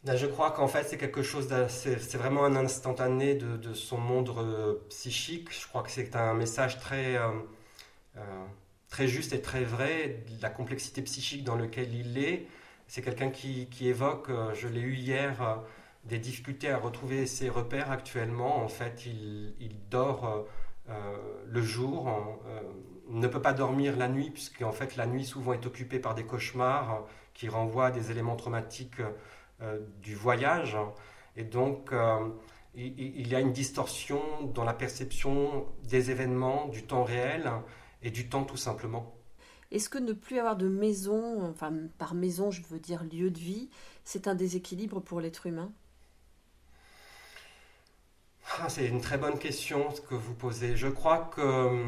Je 0.04 0.26
crois 0.26 0.50
qu'en 0.50 0.68
fait, 0.68 0.84
c'est 0.84 0.96
quelque 0.96 1.22
chose, 1.22 1.48
c'est 1.68 2.16
vraiment 2.16 2.44
un 2.44 2.56
instantané 2.56 3.34
de, 3.34 3.74
son 3.74 3.98
monde 3.98 4.30
euh, 4.36 4.74
psychique. 4.88 5.52
Je 5.52 5.66
crois 5.68 5.82
que 5.82 5.90
c'est 5.90 6.16
un 6.16 6.34
message 6.34 6.78
très, 6.78 7.16
euh, 7.16 7.28
euh, 8.16 8.44
très 8.88 9.08
juste 9.08 9.32
et 9.32 9.42
très 9.42 9.64
vrai 9.64 10.24
la 10.40 10.50
complexité 10.50 11.02
psychique 11.02 11.44
dans 11.44 11.56
laquelle 11.56 11.94
il 11.94 12.18
est. 12.18 12.46
C'est 12.86 13.02
quelqu'un 13.02 13.30
qui, 13.30 13.68
évoque, 13.82 14.30
je 14.54 14.66
l'ai 14.66 14.80
eu 14.80 14.94
hier, 14.94 15.62
des 16.04 16.18
difficultés 16.18 16.70
à 16.70 16.76
retrouver 16.78 17.24
ses 17.26 17.48
repères 17.48 17.92
actuellement. 17.92 18.64
En 18.64 18.68
fait, 18.68 19.06
il, 19.06 19.76
dort 19.90 20.44
le 21.46 21.62
jour, 21.62 22.10
ne 23.08 23.28
peut 23.28 23.40
pas 23.40 23.52
dormir 23.52 23.96
la 23.96 24.08
nuit, 24.08 24.30
puisqu'en 24.30 24.72
fait 24.72 24.96
la 24.96 25.06
nuit 25.06 25.24
souvent 25.24 25.52
est 25.52 25.66
occupée 25.66 26.00
par 26.00 26.16
des 26.16 26.24
cauchemars 26.24 27.06
qui 27.32 27.48
renvoient 27.48 27.86
à 27.86 27.90
des 27.92 28.10
éléments 28.10 28.34
traumatiques 28.34 29.00
du 30.02 30.14
voyage. 30.14 30.76
Et 31.36 31.44
donc, 31.44 31.92
il 32.74 33.28
y 33.28 33.34
a 33.34 33.40
une 33.40 33.52
distorsion 33.52 34.20
dans 34.54 34.64
la 34.64 34.74
perception 34.74 35.66
des 35.84 36.10
événements, 36.10 36.68
du 36.68 36.84
temps 36.84 37.04
réel 37.04 37.50
et 38.02 38.10
du 38.10 38.28
temps 38.28 38.44
tout 38.44 38.56
simplement. 38.56 39.14
Est-ce 39.70 39.88
que 39.88 39.98
ne 39.98 40.12
plus 40.12 40.38
avoir 40.38 40.56
de 40.56 40.68
maison, 40.68 41.48
enfin 41.48 41.72
par 41.98 42.14
maison 42.14 42.50
je 42.50 42.62
veux 42.62 42.80
dire 42.80 43.04
lieu 43.04 43.30
de 43.30 43.38
vie, 43.38 43.70
c'est 44.04 44.26
un 44.26 44.34
déséquilibre 44.34 45.00
pour 45.00 45.20
l'être 45.20 45.46
humain? 45.46 45.72
Ah, 48.58 48.68
C'est 48.68 48.86
une 48.86 49.00
très 49.00 49.16
bonne 49.16 49.38
question 49.38 49.88
que 50.08 50.14
vous 50.14 50.34
posez. 50.34 50.76
Je 50.76 50.88
crois 50.88 51.30
que 51.34 51.84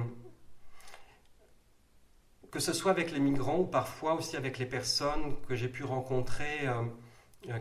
que 2.52 2.60
ce 2.60 2.72
soit 2.72 2.90
avec 2.90 3.10
les 3.12 3.18
migrants 3.18 3.58
ou 3.60 3.66
parfois 3.66 4.14
aussi 4.14 4.36
avec 4.36 4.58
les 4.58 4.66
personnes 4.66 5.34
que 5.48 5.56
j'ai 5.56 5.68
pu 5.68 5.84
rencontrer 5.84 6.68
euh, 6.68 6.82
euh, 6.82 6.84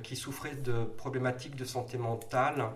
qui 0.04 0.16
souffraient 0.16 0.56
de 0.56 0.84
problématiques 0.84 1.56
de 1.56 1.66
santé 1.66 1.98
mentale, 1.98 2.70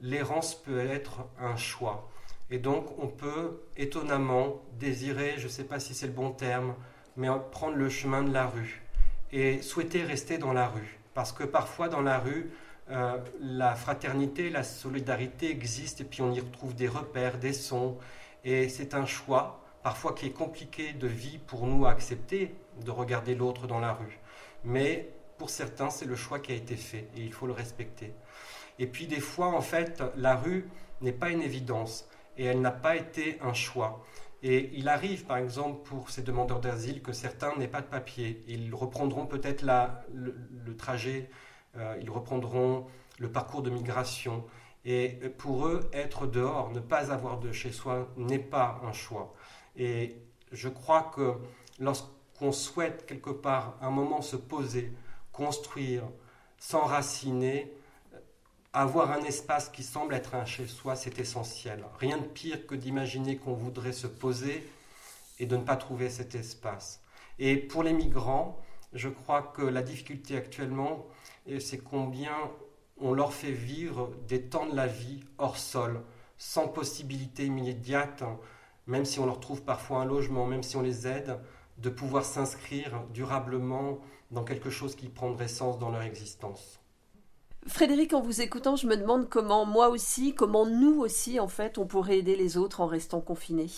l'errance 0.00 0.54
peut 0.54 0.80
être 0.80 1.26
un 1.38 1.56
choix. 1.56 2.08
Et 2.50 2.58
donc 2.58 2.86
on 2.98 3.06
peut 3.06 3.62
étonnamment 3.76 4.60
désirer, 4.78 5.34
je 5.38 5.44
ne 5.44 5.48
sais 5.48 5.64
pas 5.64 5.78
si 5.78 5.94
c'est 5.94 6.06
le 6.06 6.12
bon 6.12 6.30
terme, 6.30 6.74
mais 7.16 7.28
prendre 7.52 7.76
le 7.76 7.88
chemin 7.88 8.22
de 8.22 8.32
la 8.32 8.46
rue 8.46 8.82
et 9.32 9.62
souhaiter 9.62 10.02
rester 10.02 10.38
dans 10.38 10.52
la 10.52 10.68
rue. 10.68 10.98
Parce 11.14 11.32
que 11.32 11.44
parfois 11.44 11.88
dans 11.88 12.02
la 12.02 12.18
rue, 12.18 12.50
euh, 12.90 13.18
la 13.40 13.74
fraternité, 13.74 14.50
la 14.50 14.64
solidarité 14.64 15.50
existent 15.50 16.02
et 16.02 16.06
puis 16.06 16.22
on 16.22 16.32
y 16.32 16.40
retrouve 16.40 16.74
des 16.74 16.88
repères, 16.88 17.38
des 17.38 17.52
sons. 17.52 17.98
Et 18.44 18.68
c'est 18.68 18.94
un 18.94 19.06
choix, 19.06 19.60
parfois 19.82 20.14
qui 20.14 20.26
est 20.26 20.32
compliqué 20.32 20.92
de 20.92 21.06
vie 21.06 21.38
pour 21.38 21.66
nous 21.66 21.86
à 21.86 21.90
accepter, 21.90 22.54
de 22.84 22.90
regarder 22.90 23.34
l'autre 23.34 23.66
dans 23.66 23.78
la 23.78 23.92
rue. 23.92 24.18
Mais 24.64 25.10
pour 25.40 25.48
certains, 25.48 25.88
c'est 25.88 26.04
le 26.04 26.16
choix 26.16 26.38
qui 26.38 26.52
a 26.52 26.54
été 26.54 26.76
fait 26.76 27.08
et 27.16 27.22
il 27.22 27.32
faut 27.32 27.46
le 27.46 27.54
respecter. 27.54 28.12
Et 28.78 28.86
puis 28.86 29.06
des 29.06 29.20
fois, 29.20 29.46
en 29.46 29.62
fait, 29.62 30.02
la 30.14 30.36
rue 30.36 30.68
n'est 31.00 31.14
pas 31.14 31.30
une 31.30 31.40
évidence 31.40 32.06
et 32.36 32.44
elle 32.44 32.60
n'a 32.60 32.70
pas 32.70 32.94
été 32.94 33.38
un 33.40 33.54
choix. 33.54 34.04
Et 34.42 34.70
il 34.74 34.86
arrive, 34.86 35.24
par 35.24 35.38
exemple, 35.38 35.82
pour 35.82 36.10
ces 36.10 36.20
demandeurs 36.20 36.60
d'asile, 36.60 37.00
que 37.00 37.14
certains 37.14 37.56
n'aient 37.56 37.68
pas 37.68 37.80
de 37.80 37.86
papier. 37.86 38.44
Ils 38.48 38.74
reprendront 38.74 39.24
peut-être 39.24 39.62
le, 39.62 40.36
le, 40.66 40.76
trajet, 40.76 41.30
euh, 41.74 41.96
ils 42.02 42.10
reprendront 42.10 42.86
le 43.18 43.32
parcours 43.32 43.62
de 43.62 43.70
migration. 43.70 44.44
Et 44.84 45.08
pour 45.38 45.66
eux, 45.68 45.88
être 45.94 46.26
dehors, 46.26 46.70
ne 46.70 46.80
pas 46.80 47.12
avoir 47.12 47.38
de 47.38 47.50
chez 47.50 47.72
soi, 47.72 48.12
n'est 48.18 48.38
pas 48.38 48.78
un 48.84 48.92
choix. 48.92 49.32
Et 49.74 50.18
je 50.52 50.68
crois 50.68 51.10
que 51.14 51.36
lorsqu'on 51.78 52.52
souhaite 52.52 53.06
quelque 53.06 53.30
part 53.30 53.78
un 53.80 53.90
moment 53.90 54.20
se 54.20 54.36
poser, 54.36 54.92
construire, 55.32 56.04
s'enraciner, 56.58 57.72
avoir 58.72 59.10
un 59.10 59.22
espace 59.22 59.68
qui 59.68 59.82
semble 59.82 60.14
être 60.14 60.34
un 60.34 60.44
chez-soi, 60.44 60.94
c'est 60.94 61.18
essentiel. 61.18 61.84
Rien 61.98 62.18
de 62.18 62.26
pire 62.26 62.66
que 62.66 62.74
d'imaginer 62.74 63.36
qu'on 63.36 63.54
voudrait 63.54 63.92
se 63.92 64.06
poser 64.06 64.68
et 65.38 65.46
de 65.46 65.56
ne 65.56 65.62
pas 65.62 65.76
trouver 65.76 66.08
cet 66.08 66.34
espace. 66.34 67.02
Et 67.38 67.56
pour 67.56 67.82
les 67.82 67.92
migrants, 67.92 68.60
je 68.92 69.08
crois 69.08 69.42
que 69.42 69.62
la 69.62 69.82
difficulté 69.82 70.36
actuellement, 70.36 71.06
c'est 71.58 71.82
combien 71.82 72.36
on 72.98 73.12
leur 73.12 73.32
fait 73.32 73.52
vivre 73.52 74.10
des 74.28 74.42
temps 74.42 74.66
de 74.66 74.76
la 74.76 74.86
vie 74.86 75.24
hors 75.38 75.56
sol, 75.56 76.02
sans 76.36 76.68
possibilité 76.68 77.46
immédiate, 77.46 78.22
même 78.86 79.04
si 79.04 79.18
on 79.18 79.26
leur 79.26 79.40
trouve 79.40 79.62
parfois 79.62 80.00
un 80.00 80.04
logement, 80.04 80.46
même 80.46 80.62
si 80.62 80.76
on 80.76 80.82
les 80.82 81.06
aide, 81.06 81.38
de 81.78 81.88
pouvoir 81.88 82.24
s'inscrire 82.24 83.02
durablement 83.12 83.98
dans 84.30 84.44
quelque 84.44 84.70
chose 84.70 84.94
qui 84.94 85.08
prendrait 85.08 85.48
sens 85.48 85.78
dans 85.78 85.90
leur 85.90 86.02
existence. 86.02 86.80
Frédéric, 87.66 88.14
en 88.14 88.22
vous 88.22 88.40
écoutant, 88.40 88.76
je 88.76 88.86
me 88.86 88.96
demande 88.96 89.28
comment 89.28 89.66
moi 89.66 89.90
aussi, 89.90 90.34
comment 90.34 90.66
nous 90.66 91.00
aussi, 91.00 91.38
en 91.40 91.48
fait, 91.48 91.76
on 91.76 91.86
pourrait 91.86 92.18
aider 92.18 92.36
les 92.36 92.56
autres 92.56 92.80
en 92.80 92.86
restant 92.86 93.20
confinés. 93.20 93.70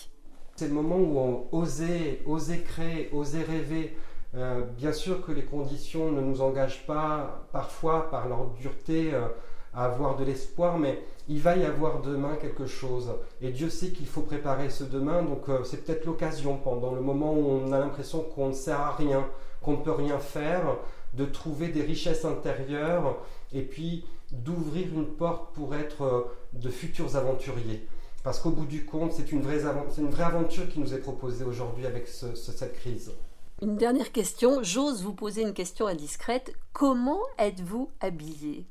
C'est 0.57 0.69
le 0.69 0.75
moment 0.75 0.97
où 0.97 1.19
on 1.19 1.49
osait, 1.53 2.23
oser 2.27 2.61
créer, 2.61 3.11
oser 3.12 3.43
rêver. 3.43 3.97
Euh, 4.35 4.62
bien 4.62 4.93
sûr 4.93 5.25
que 5.25 5.33
les 5.33 5.45
conditions 5.45 6.12
ne 6.12 6.21
nous 6.21 6.41
engagent 6.41 6.87
pas 6.87 7.47
parfois 7.53 8.11
par 8.11 8.29
leur 8.29 8.47
dureté 8.51 9.12
euh, 9.12 9.27
à 9.75 9.85
avoir 9.85 10.17
de 10.17 10.25
l'espoir, 10.25 10.79
mais 10.79 11.03
il 11.29 11.41
va 11.41 11.57
y 11.57 11.65
avoir 11.65 12.03
demain 12.03 12.37
quelque 12.37 12.67
chose. 12.67 13.11
Et 13.41 13.51
Dieu 13.51 13.71
sait 13.71 13.91
qu'il 13.91 14.07
faut 14.07 14.23
préparer 14.23 14.71
ce 14.71 14.85
demain, 14.85 15.23
donc 15.23 15.49
euh, 15.49 15.65
c'est 15.65 15.85
peut-être 15.85 16.05
l'occasion 16.05 16.57
pendant 16.57 16.93
le 16.93 17.01
moment 17.01 17.33
où 17.33 17.47
on 17.47 17.73
a 17.73 17.79
l'impression 17.79 18.21
qu'on 18.21 18.49
ne 18.49 18.55
sert 18.55 18.81
à 18.81 18.95
rien, 18.95 19.27
qu'on 19.63 19.73
ne 19.73 19.83
peut 19.83 19.93
rien 19.93 20.19
faire, 20.19 20.77
de 21.15 21.25
trouver 21.25 21.69
des 21.69 21.83
richesses 21.83 22.25
intérieures 22.25 23.19
et 23.53 23.63
puis 23.63 24.05
d'ouvrir 24.31 24.89
une 24.95 25.07
porte 25.07 25.55
pour 25.55 25.75
être 25.75 26.03
euh, 26.03 26.23
de 26.55 26.69
futurs 26.71 27.17
aventuriers. 27.17 27.87
Parce 28.25 28.39
qu'au 28.39 28.51
bout 28.51 28.67
du 28.67 28.85
compte, 28.85 29.13
c'est 29.13 29.33
une, 29.33 29.43
vraie, 29.43 29.63
une 29.99 30.11
vraie 30.11 30.25
aventure 30.25 30.69
qui 30.69 30.79
nous 30.79 30.95
est 30.95 30.99
proposée 30.99 31.45
aujourd'hui 31.45 31.87
avec 31.87 32.07
cette 32.07 32.73
crise. 32.75 33.13
Une 33.61 33.77
dernière 33.77 34.13
question, 34.13 34.63
j'ose 34.63 35.03
vous 35.03 35.13
poser 35.13 35.43
une 35.43 35.55
question 35.55 35.87
indiscrète. 35.87 36.53
Comment 36.73 37.21
êtes-vous 37.39 37.91
habillé? 38.01 38.67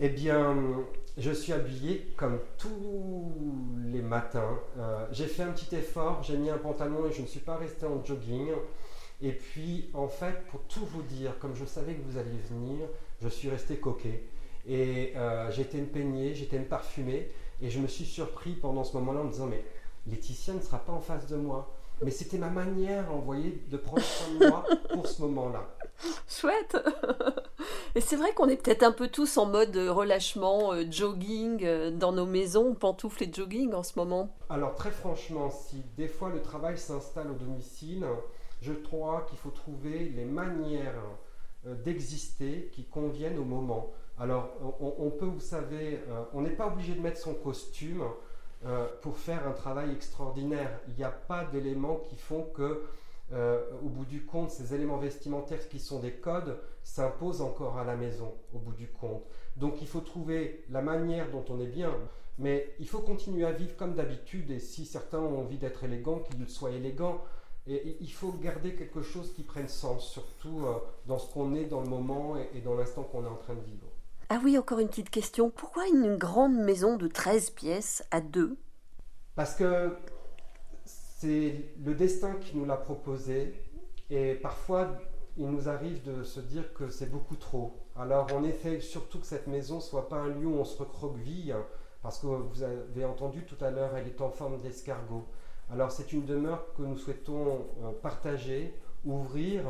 Eh 0.00 0.08
bien, 0.08 0.56
je 1.16 1.30
suis 1.30 1.52
habillé 1.52 2.12
comme 2.16 2.40
tous 2.58 3.32
les 3.86 4.02
matins. 4.02 4.58
Euh, 4.76 5.06
j'ai 5.12 5.26
fait 5.26 5.44
un 5.44 5.52
petit 5.52 5.72
effort, 5.76 6.20
j'ai 6.24 6.36
mis 6.36 6.50
un 6.50 6.58
pantalon 6.58 7.06
et 7.06 7.12
je 7.12 7.22
ne 7.22 7.26
suis 7.26 7.40
pas 7.40 7.56
resté 7.56 7.86
en 7.86 8.04
jogging. 8.04 8.50
Et 9.22 9.30
puis, 9.30 9.90
en 9.94 10.08
fait, 10.08 10.44
pour 10.50 10.62
tout 10.62 10.84
vous 10.86 11.02
dire, 11.02 11.38
comme 11.38 11.54
je 11.54 11.64
savais 11.64 11.94
que 11.94 12.02
vous 12.02 12.18
alliez 12.18 12.40
venir, 12.50 12.88
je 13.22 13.28
suis 13.28 13.48
resté 13.48 13.76
coquet. 13.76 14.24
Et 14.66 15.12
euh, 15.14 15.50
j'étais 15.52 15.78
une 15.78 15.86
peignée, 15.86 16.34
j'étais 16.34 16.56
une 16.56 16.66
parfumée. 16.66 17.30
Et 17.62 17.70
je 17.70 17.78
me 17.78 17.86
suis 17.86 18.04
surpris 18.04 18.54
pendant 18.54 18.82
ce 18.82 18.96
moment-là 18.96 19.20
en 19.20 19.24
me 19.24 19.30
disant, 19.30 19.46
mais 19.46 19.64
Laetitia 20.08 20.54
ne 20.54 20.60
sera 20.60 20.78
pas 20.78 20.92
en 20.92 21.00
face 21.00 21.28
de 21.28 21.36
moi. 21.36 21.72
Mais 22.02 22.10
c'était 22.10 22.38
ma 22.38 22.50
manière, 22.50 23.12
vous 23.12 23.22
voyez, 23.22 23.62
de 23.70 23.76
prendre 23.76 24.02
soin 24.02 24.34
de 24.34 24.48
moi 24.48 24.64
pour 24.92 25.06
ce 25.06 25.22
moment-là. 25.22 25.70
Et 27.94 28.00
c'est 28.00 28.16
vrai 28.16 28.32
qu'on 28.34 28.48
est 28.48 28.62
peut-être 28.62 28.82
un 28.82 28.92
peu 28.92 29.08
tous 29.08 29.36
en 29.36 29.46
mode 29.46 29.76
relâchement, 29.76 30.72
euh, 30.72 30.84
jogging, 30.90 31.64
euh, 31.64 31.90
dans 31.90 32.12
nos 32.12 32.26
maisons, 32.26 32.74
pantoufles 32.74 33.24
et 33.24 33.32
jogging 33.32 33.72
en 33.72 33.82
ce 33.82 33.98
moment. 33.98 34.34
Alors 34.50 34.74
très 34.74 34.90
franchement, 34.90 35.50
si 35.50 35.82
des 35.96 36.08
fois 36.08 36.30
le 36.30 36.42
travail 36.42 36.76
s'installe 36.76 37.30
au 37.30 37.34
domicile, 37.34 38.04
je 38.60 38.72
crois 38.72 39.26
qu'il 39.28 39.38
faut 39.38 39.50
trouver 39.50 40.12
les 40.16 40.24
manières 40.24 40.94
euh, 41.66 41.74
d'exister 41.74 42.68
qui 42.72 42.84
conviennent 42.84 43.38
au 43.38 43.44
moment. 43.44 43.92
Alors, 44.18 44.50
on, 44.80 45.10
peut, 45.10 45.24
vous 45.24 45.40
savez, 45.40 45.98
euh, 46.08 46.22
on 46.34 46.42
n'est 46.42 46.50
pas 46.50 46.68
obligé 46.68 46.94
de 46.94 47.00
mettre 47.00 47.18
son 47.18 47.34
costume 47.34 48.04
euh, 48.64 48.86
pour 49.00 49.16
faire 49.16 49.46
un 49.48 49.52
travail 49.52 49.90
extraordinaire. 49.92 50.78
Il 50.88 50.94
n'y 50.94 51.04
a 51.04 51.10
pas 51.10 51.44
d'éléments 51.46 51.96
qui 52.08 52.16
font 52.16 52.44
que, 52.54 52.82
au 53.34 53.88
bout 53.88 54.04
du 54.04 54.24
compte, 54.24 54.50
ces 54.50 54.74
éléments 54.74 54.98
vestimentaires 54.98 55.68
qui 55.68 55.80
sont 55.80 55.98
des 55.98 56.12
codes 56.12 56.58
s'imposent 56.82 57.40
encore 57.40 57.78
à 57.78 57.84
la 57.84 57.96
maison, 57.96 58.32
au 58.54 58.58
bout 58.58 58.74
du 58.74 58.86
compte. 58.88 59.24
Donc, 59.56 59.82
il 59.82 59.88
faut 59.88 60.00
trouver 60.00 60.64
la 60.70 60.82
manière 60.82 61.30
dont 61.30 61.44
on 61.48 61.60
est 61.60 61.66
bien. 61.66 61.92
Mais 62.38 62.74
il 62.80 62.88
faut 62.88 63.00
continuer 63.00 63.44
à 63.44 63.52
vivre 63.52 63.76
comme 63.76 63.94
d'habitude, 63.94 64.50
et 64.50 64.58
si 64.58 64.86
certains 64.86 65.20
ont 65.20 65.40
envie 65.40 65.58
d'être 65.58 65.84
élégants, 65.84 66.18
qu'ils 66.18 66.48
soient 66.48 66.72
élégants. 66.72 67.22
Et 67.66 67.96
il 68.00 68.12
faut 68.12 68.32
garder 68.32 68.74
quelque 68.74 69.00
chose 69.00 69.32
qui 69.32 69.42
prenne 69.42 69.68
sens, 69.68 70.10
surtout 70.10 70.66
euh, 70.66 70.74
dans 71.06 71.18
ce 71.18 71.32
qu'on 71.32 71.54
est 71.54 71.64
dans 71.64 71.80
le 71.80 71.88
moment 71.88 72.36
et, 72.36 72.60
dans 72.60 72.74
l'instant 72.74 73.04
qu'on 73.04 73.24
est 73.24 73.28
en 73.28 73.36
train 73.36 73.54
de 73.54 73.62
vivre. 73.62 73.86
Ah 74.28 74.38
oui, 74.44 74.58
encore 74.58 74.80
une 74.80 74.88
petite 74.88 75.08
question. 75.08 75.48
Pourquoi 75.48 75.86
une 75.86 76.16
grande 76.16 76.56
maison 76.56 76.96
de 76.96 77.06
13 77.06 77.50
pièces 77.50 78.04
à 78.10 78.20
deux? 78.20 78.58
Parce 79.34 79.54
que 79.54 79.96
c'est 81.24 81.54
le 81.82 81.94
destin 81.94 82.34
qui 82.34 82.56
nous 82.56 82.66
l'a 82.66 82.76
proposé. 82.76 83.54
Et 84.10 84.34
parfois, 84.34 84.98
il 85.38 85.46
nous 85.46 85.68
arrive 85.68 86.02
de 86.02 86.22
se 86.22 86.40
dire 86.40 86.74
que 86.74 86.90
c'est 86.90 87.10
beaucoup 87.10 87.36
trop. 87.36 87.72
Alors 87.96 88.26
on 88.34 88.44
essaie 88.44 88.80
surtout 88.80 89.20
que 89.20 89.26
cette 89.26 89.46
maison 89.46 89.80
soit 89.80 90.08
pas 90.08 90.16
un 90.16 90.28
lieu 90.28 90.46
où 90.46 90.58
on 90.58 90.64
se 90.64 90.78
recroqueville, 90.78 91.56
parce 92.02 92.18
que 92.18 92.26
vous 92.26 92.62
avez 92.62 93.04
entendu 93.04 93.44
tout 93.44 93.62
à 93.64 93.70
l'heure, 93.70 93.96
elle 93.96 94.06
est 94.06 94.20
en 94.20 94.28
forme 94.28 94.60
d'escargot. 94.60 95.24
Alors 95.72 95.90
c'est 95.90 96.12
une 96.12 96.26
demeure 96.26 96.66
que 96.76 96.82
nous 96.82 96.98
souhaitons 96.98 97.66
euh, 97.82 97.92
partager, 98.02 98.74
ouvrir. 99.06 99.62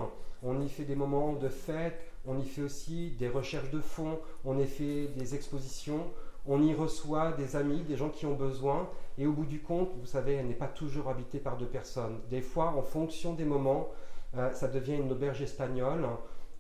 On 0.43 0.61
y 0.61 0.69
fait 0.69 0.85
des 0.85 0.97
moments 0.97 1.35
de 1.35 1.49
fête, 1.49 2.01
on 2.27 2.37
y 2.39 2.45
fait 2.45 2.63
aussi 2.63 3.13
des 3.13 3.29
recherches 3.29 3.71
de 3.71 3.81
fonds, 3.81 4.19
on 4.45 4.59
y 4.59 4.67
fait 4.67 5.07
des 5.17 5.35
expositions, 5.37 6.05
on 6.47 6.63
y 6.63 6.75
reçoit 6.75 7.33
des 7.33 7.57
amis, 7.57 7.83
des 7.83 7.97
gens 7.97 8.11
qui 8.11 8.27
ont 8.27 8.35
besoin. 8.35 8.89
Et 9.19 9.27
au 9.27 9.33
bout 9.33 9.47
du 9.47 9.61
compte, 9.61 9.91
vous 10.01 10.07
savez, 10.07 10.35
elle 10.35 10.47
n'est 10.47 10.55
pas 10.55 10.69
toujours 10.69 11.09
habitée 11.09 11.39
par 11.39 11.57
deux 11.57 11.67
personnes. 11.67 12.21
Des 12.31 12.41
fois, 12.41 12.75
en 12.77 12.83
fonction 12.83 13.35
des 13.35 13.45
moments, 13.45 13.89
euh, 14.37 14.53
ça 14.53 14.69
devient 14.69 14.97
une 14.97 15.13
auberge 15.13 15.41
espagnole. 15.43 16.05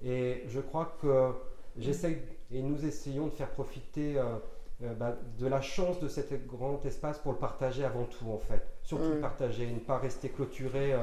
Et 0.04 0.44
je 0.48 0.60
crois 0.60 0.96
que 1.00 1.32
j'essaie 1.78 2.22
et 2.52 2.62
nous 2.62 2.84
essayons 2.84 3.26
de 3.26 3.32
faire 3.32 3.50
profiter 3.50 4.18
euh, 4.18 4.94
bah, 4.94 5.16
de 5.38 5.46
la 5.46 5.60
chance 5.60 5.98
de 6.00 6.08
cet 6.08 6.46
grand 6.46 6.84
espace 6.84 7.18
pour 7.18 7.32
le 7.32 7.38
partager 7.38 7.84
avant 7.84 8.04
tout 8.04 8.30
en 8.30 8.38
fait. 8.38 8.62
Surtout 8.82 9.08
le 9.08 9.20
partager, 9.20 9.66
ne 9.66 9.78
pas 9.78 9.98
rester 9.98 10.28
clôturé. 10.28 10.92
euh, 10.92 10.98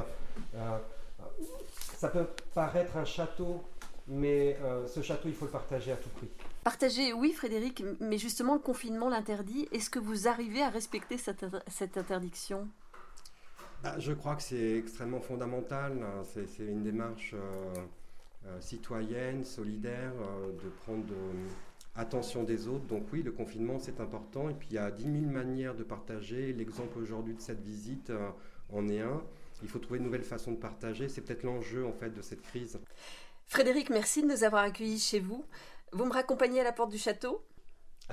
euh, 0.56 0.78
ça 1.96 2.10
peut 2.10 2.28
paraître 2.54 2.98
un 2.98 3.06
château, 3.06 3.64
mais 4.08 4.58
euh, 4.64 4.88
ce 4.88 5.02
château, 5.02 5.28
il 5.28 5.36
faut 5.36 5.46
le 5.46 5.52
partager 5.52 5.92
à 5.92 5.96
tout 5.96 6.10
prix. 6.10 6.30
Partager, 6.64 7.12
oui, 7.14 7.32
Frédéric, 7.34 7.84
mais 8.00 8.18
justement, 8.20 8.54
le 8.54 8.60
confinement 8.60 9.10
l'interdit. 9.10 9.68
Est-ce 9.72 9.90
que 9.90 9.98
vous 10.00 10.28
arrivez 10.28 10.62
à 10.62 10.70
respecter 10.70 11.18
cette, 11.18 11.46
cette 11.68 11.98
interdiction? 11.98 12.68
Ah, 13.84 13.96
je 13.98 14.14
crois 14.14 14.36
que 14.36 14.44
c'est 14.44 14.78
extrêmement 14.78 15.22
fondamental. 15.22 15.94
hein. 16.04 16.24
C'est 16.24 16.64
une 16.64 16.84
démarche 16.84 17.34
euh, 17.34 17.74
euh, 18.46 18.62
citoyenne, 18.62 19.44
solidaire, 19.44 20.14
euh, 20.22 20.52
de 20.64 20.70
prendre 20.84 21.06
attention 21.96 22.44
des 22.44 22.68
autres. 22.68 22.86
Donc 22.86 23.08
oui, 23.12 23.24
le 23.24 23.32
confinement, 23.32 23.80
c'est 23.80 24.00
important. 24.00 24.50
Et 24.50 24.54
puis 24.54 24.68
il 24.70 24.76
y 24.76 24.78
a 24.78 24.92
10 24.92 25.04
000 25.04 25.16
manières 25.32 25.74
de 25.76 25.84
partager. 25.84 26.54
L'exemple 26.54 27.00
aujourd'hui 27.00 27.34
de 27.34 27.42
cette 27.42 27.62
visite 27.62 28.12
euh, 28.12 28.30
en 28.72 28.88
est 28.88 29.02
un. 29.02 29.22
Il 29.64 29.70
faut 29.70 29.80
trouver 29.80 29.98
de 30.00 30.04
nouvelles 30.06 30.24
façons 30.24 30.52
de 30.52 30.58
partager. 30.58 31.10
C'est 31.10 31.22
peut-être 31.22 31.44
l'enjeu 31.44 31.86
en 31.86 31.94
fait 31.94 32.12
de 32.12 32.22
cette 32.22 32.42
crise. 32.44 32.80
Frédéric, 33.48 33.90
merci 33.90 34.22
de 34.22 34.28
nous 34.28 34.44
avoir 34.44 34.64
accueillis 34.64 34.98
chez 35.00 35.20
vous. 35.20 35.44
Vous 35.94 36.06
me 36.06 36.14
raccompagnez 36.14 36.62
à 36.62 36.64
la 36.64 36.72
porte 36.72 36.90
du 36.90 36.98
château? 36.98 37.46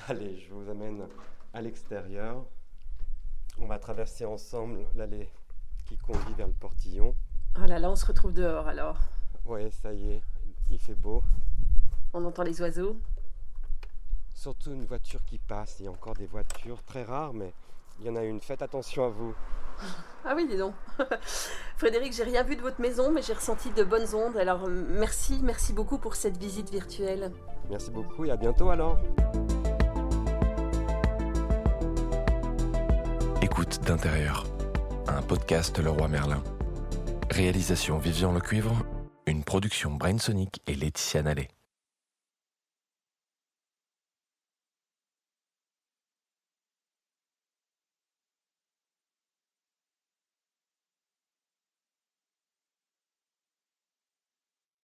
Allez, 0.08 0.40
je 0.40 0.52
vous 0.52 0.68
amène 0.68 1.06
à 1.54 1.62
l'extérieur. 1.62 2.44
On 3.60 3.66
va 3.66 3.78
traverser 3.78 4.24
ensemble 4.24 4.84
l'allée 4.96 5.30
qui 5.86 5.96
conduit 5.96 6.34
vers 6.34 6.48
le 6.48 6.54
portillon. 6.54 7.14
Oh 7.56 7.66
là 7.66 7.78
là, 7.78 7.88
on 7.88 7.94
se 7.94 8.04
retrouve 8.04 8.32
dehors 8.32 8.66
alors. 8.66 8.98
Ouais, 9.44 9.70
ça 9.70 9.92
y 9.92 10.10
est, 10.10 10.22
il 10.70 10.80
fait 10.80 10.96
beau. 10.96 11.22
On 12.12 12.24
entend 12.24 12.42
les 12.42 12.60
oiseaux. 12.60 12.96
Surtout 14.34 14.72
une 14.72 14.84
voiture 14.84 15.24
qui 15.24 15.38
passe. 15.38 15.76
Il 15.78 15.84
y 15.84 15.88
a 15.88 15.92
encore 15.92 16.14
des 16.14 16.26
voitures 16.26 16.82
très 16.82 17.04
rares, 17.04 17.32
mais 17.32 17.54
il 18.00 18.06
y 18.06 18.10
en 18.10 18.16
a 18.16 18.24
une. 18.24 18.40
Faites 18.40 18.62
attention 18.62 19.04
à 19.04 19.08
vous. 19.08 19.34
Ah 20.24 20.34
oui, 20.34 20.46
dis 20.46 20.58
donc. 20.58 20.74
Frédéric, 21.76 22.12
j'ai 22.12 22.24
rien 22.24 22.42
vu 22.42 22.56
de 22.56 22.60
votre 22.60 22.80
maison, 22.80 23.12
mais 23.12 23.22
j'ai 23.22 23.32
ressenti 23.32 23.70
de 23.70 23.84
bonnes 23.84 24.14
ondes. 24.14 24.36
Alors 24.36 24.64
euh, 24.64 24.84
merci, 24.90 25.40
merci 25.42 25.72
beaucoup 25.72 25.96
pour 25.96 26.16
cette 26.16 26.36
visite 26.36 26.70
virtuelle. 26.70 27.32
Merci 27.70 27.90
beaucoup 27.90 28.24
et 28.24 28.30
à 28.30 28.36
bientôt 28.36 28.70
alors. 28.70 28.98
Écoute 33.42 33.80
d'intérieur. 33.84 34.44
Un 35.06 35.22
podcast 35.22 35.78
Leroy 35.78 36.08
Merlin. 36.08 36.42
Réalisation 37.30 37.98
Vivian 37.98 38.32
Le 38.32 38.40
Cuivre. 38.40 38.84
Une 39.26 39.44
production 39.44 39.90
Brainsonic 39.90 40.62
et 40.66 40.74
Laetitia 40.74 41.22
Nallet. 41.22 41.48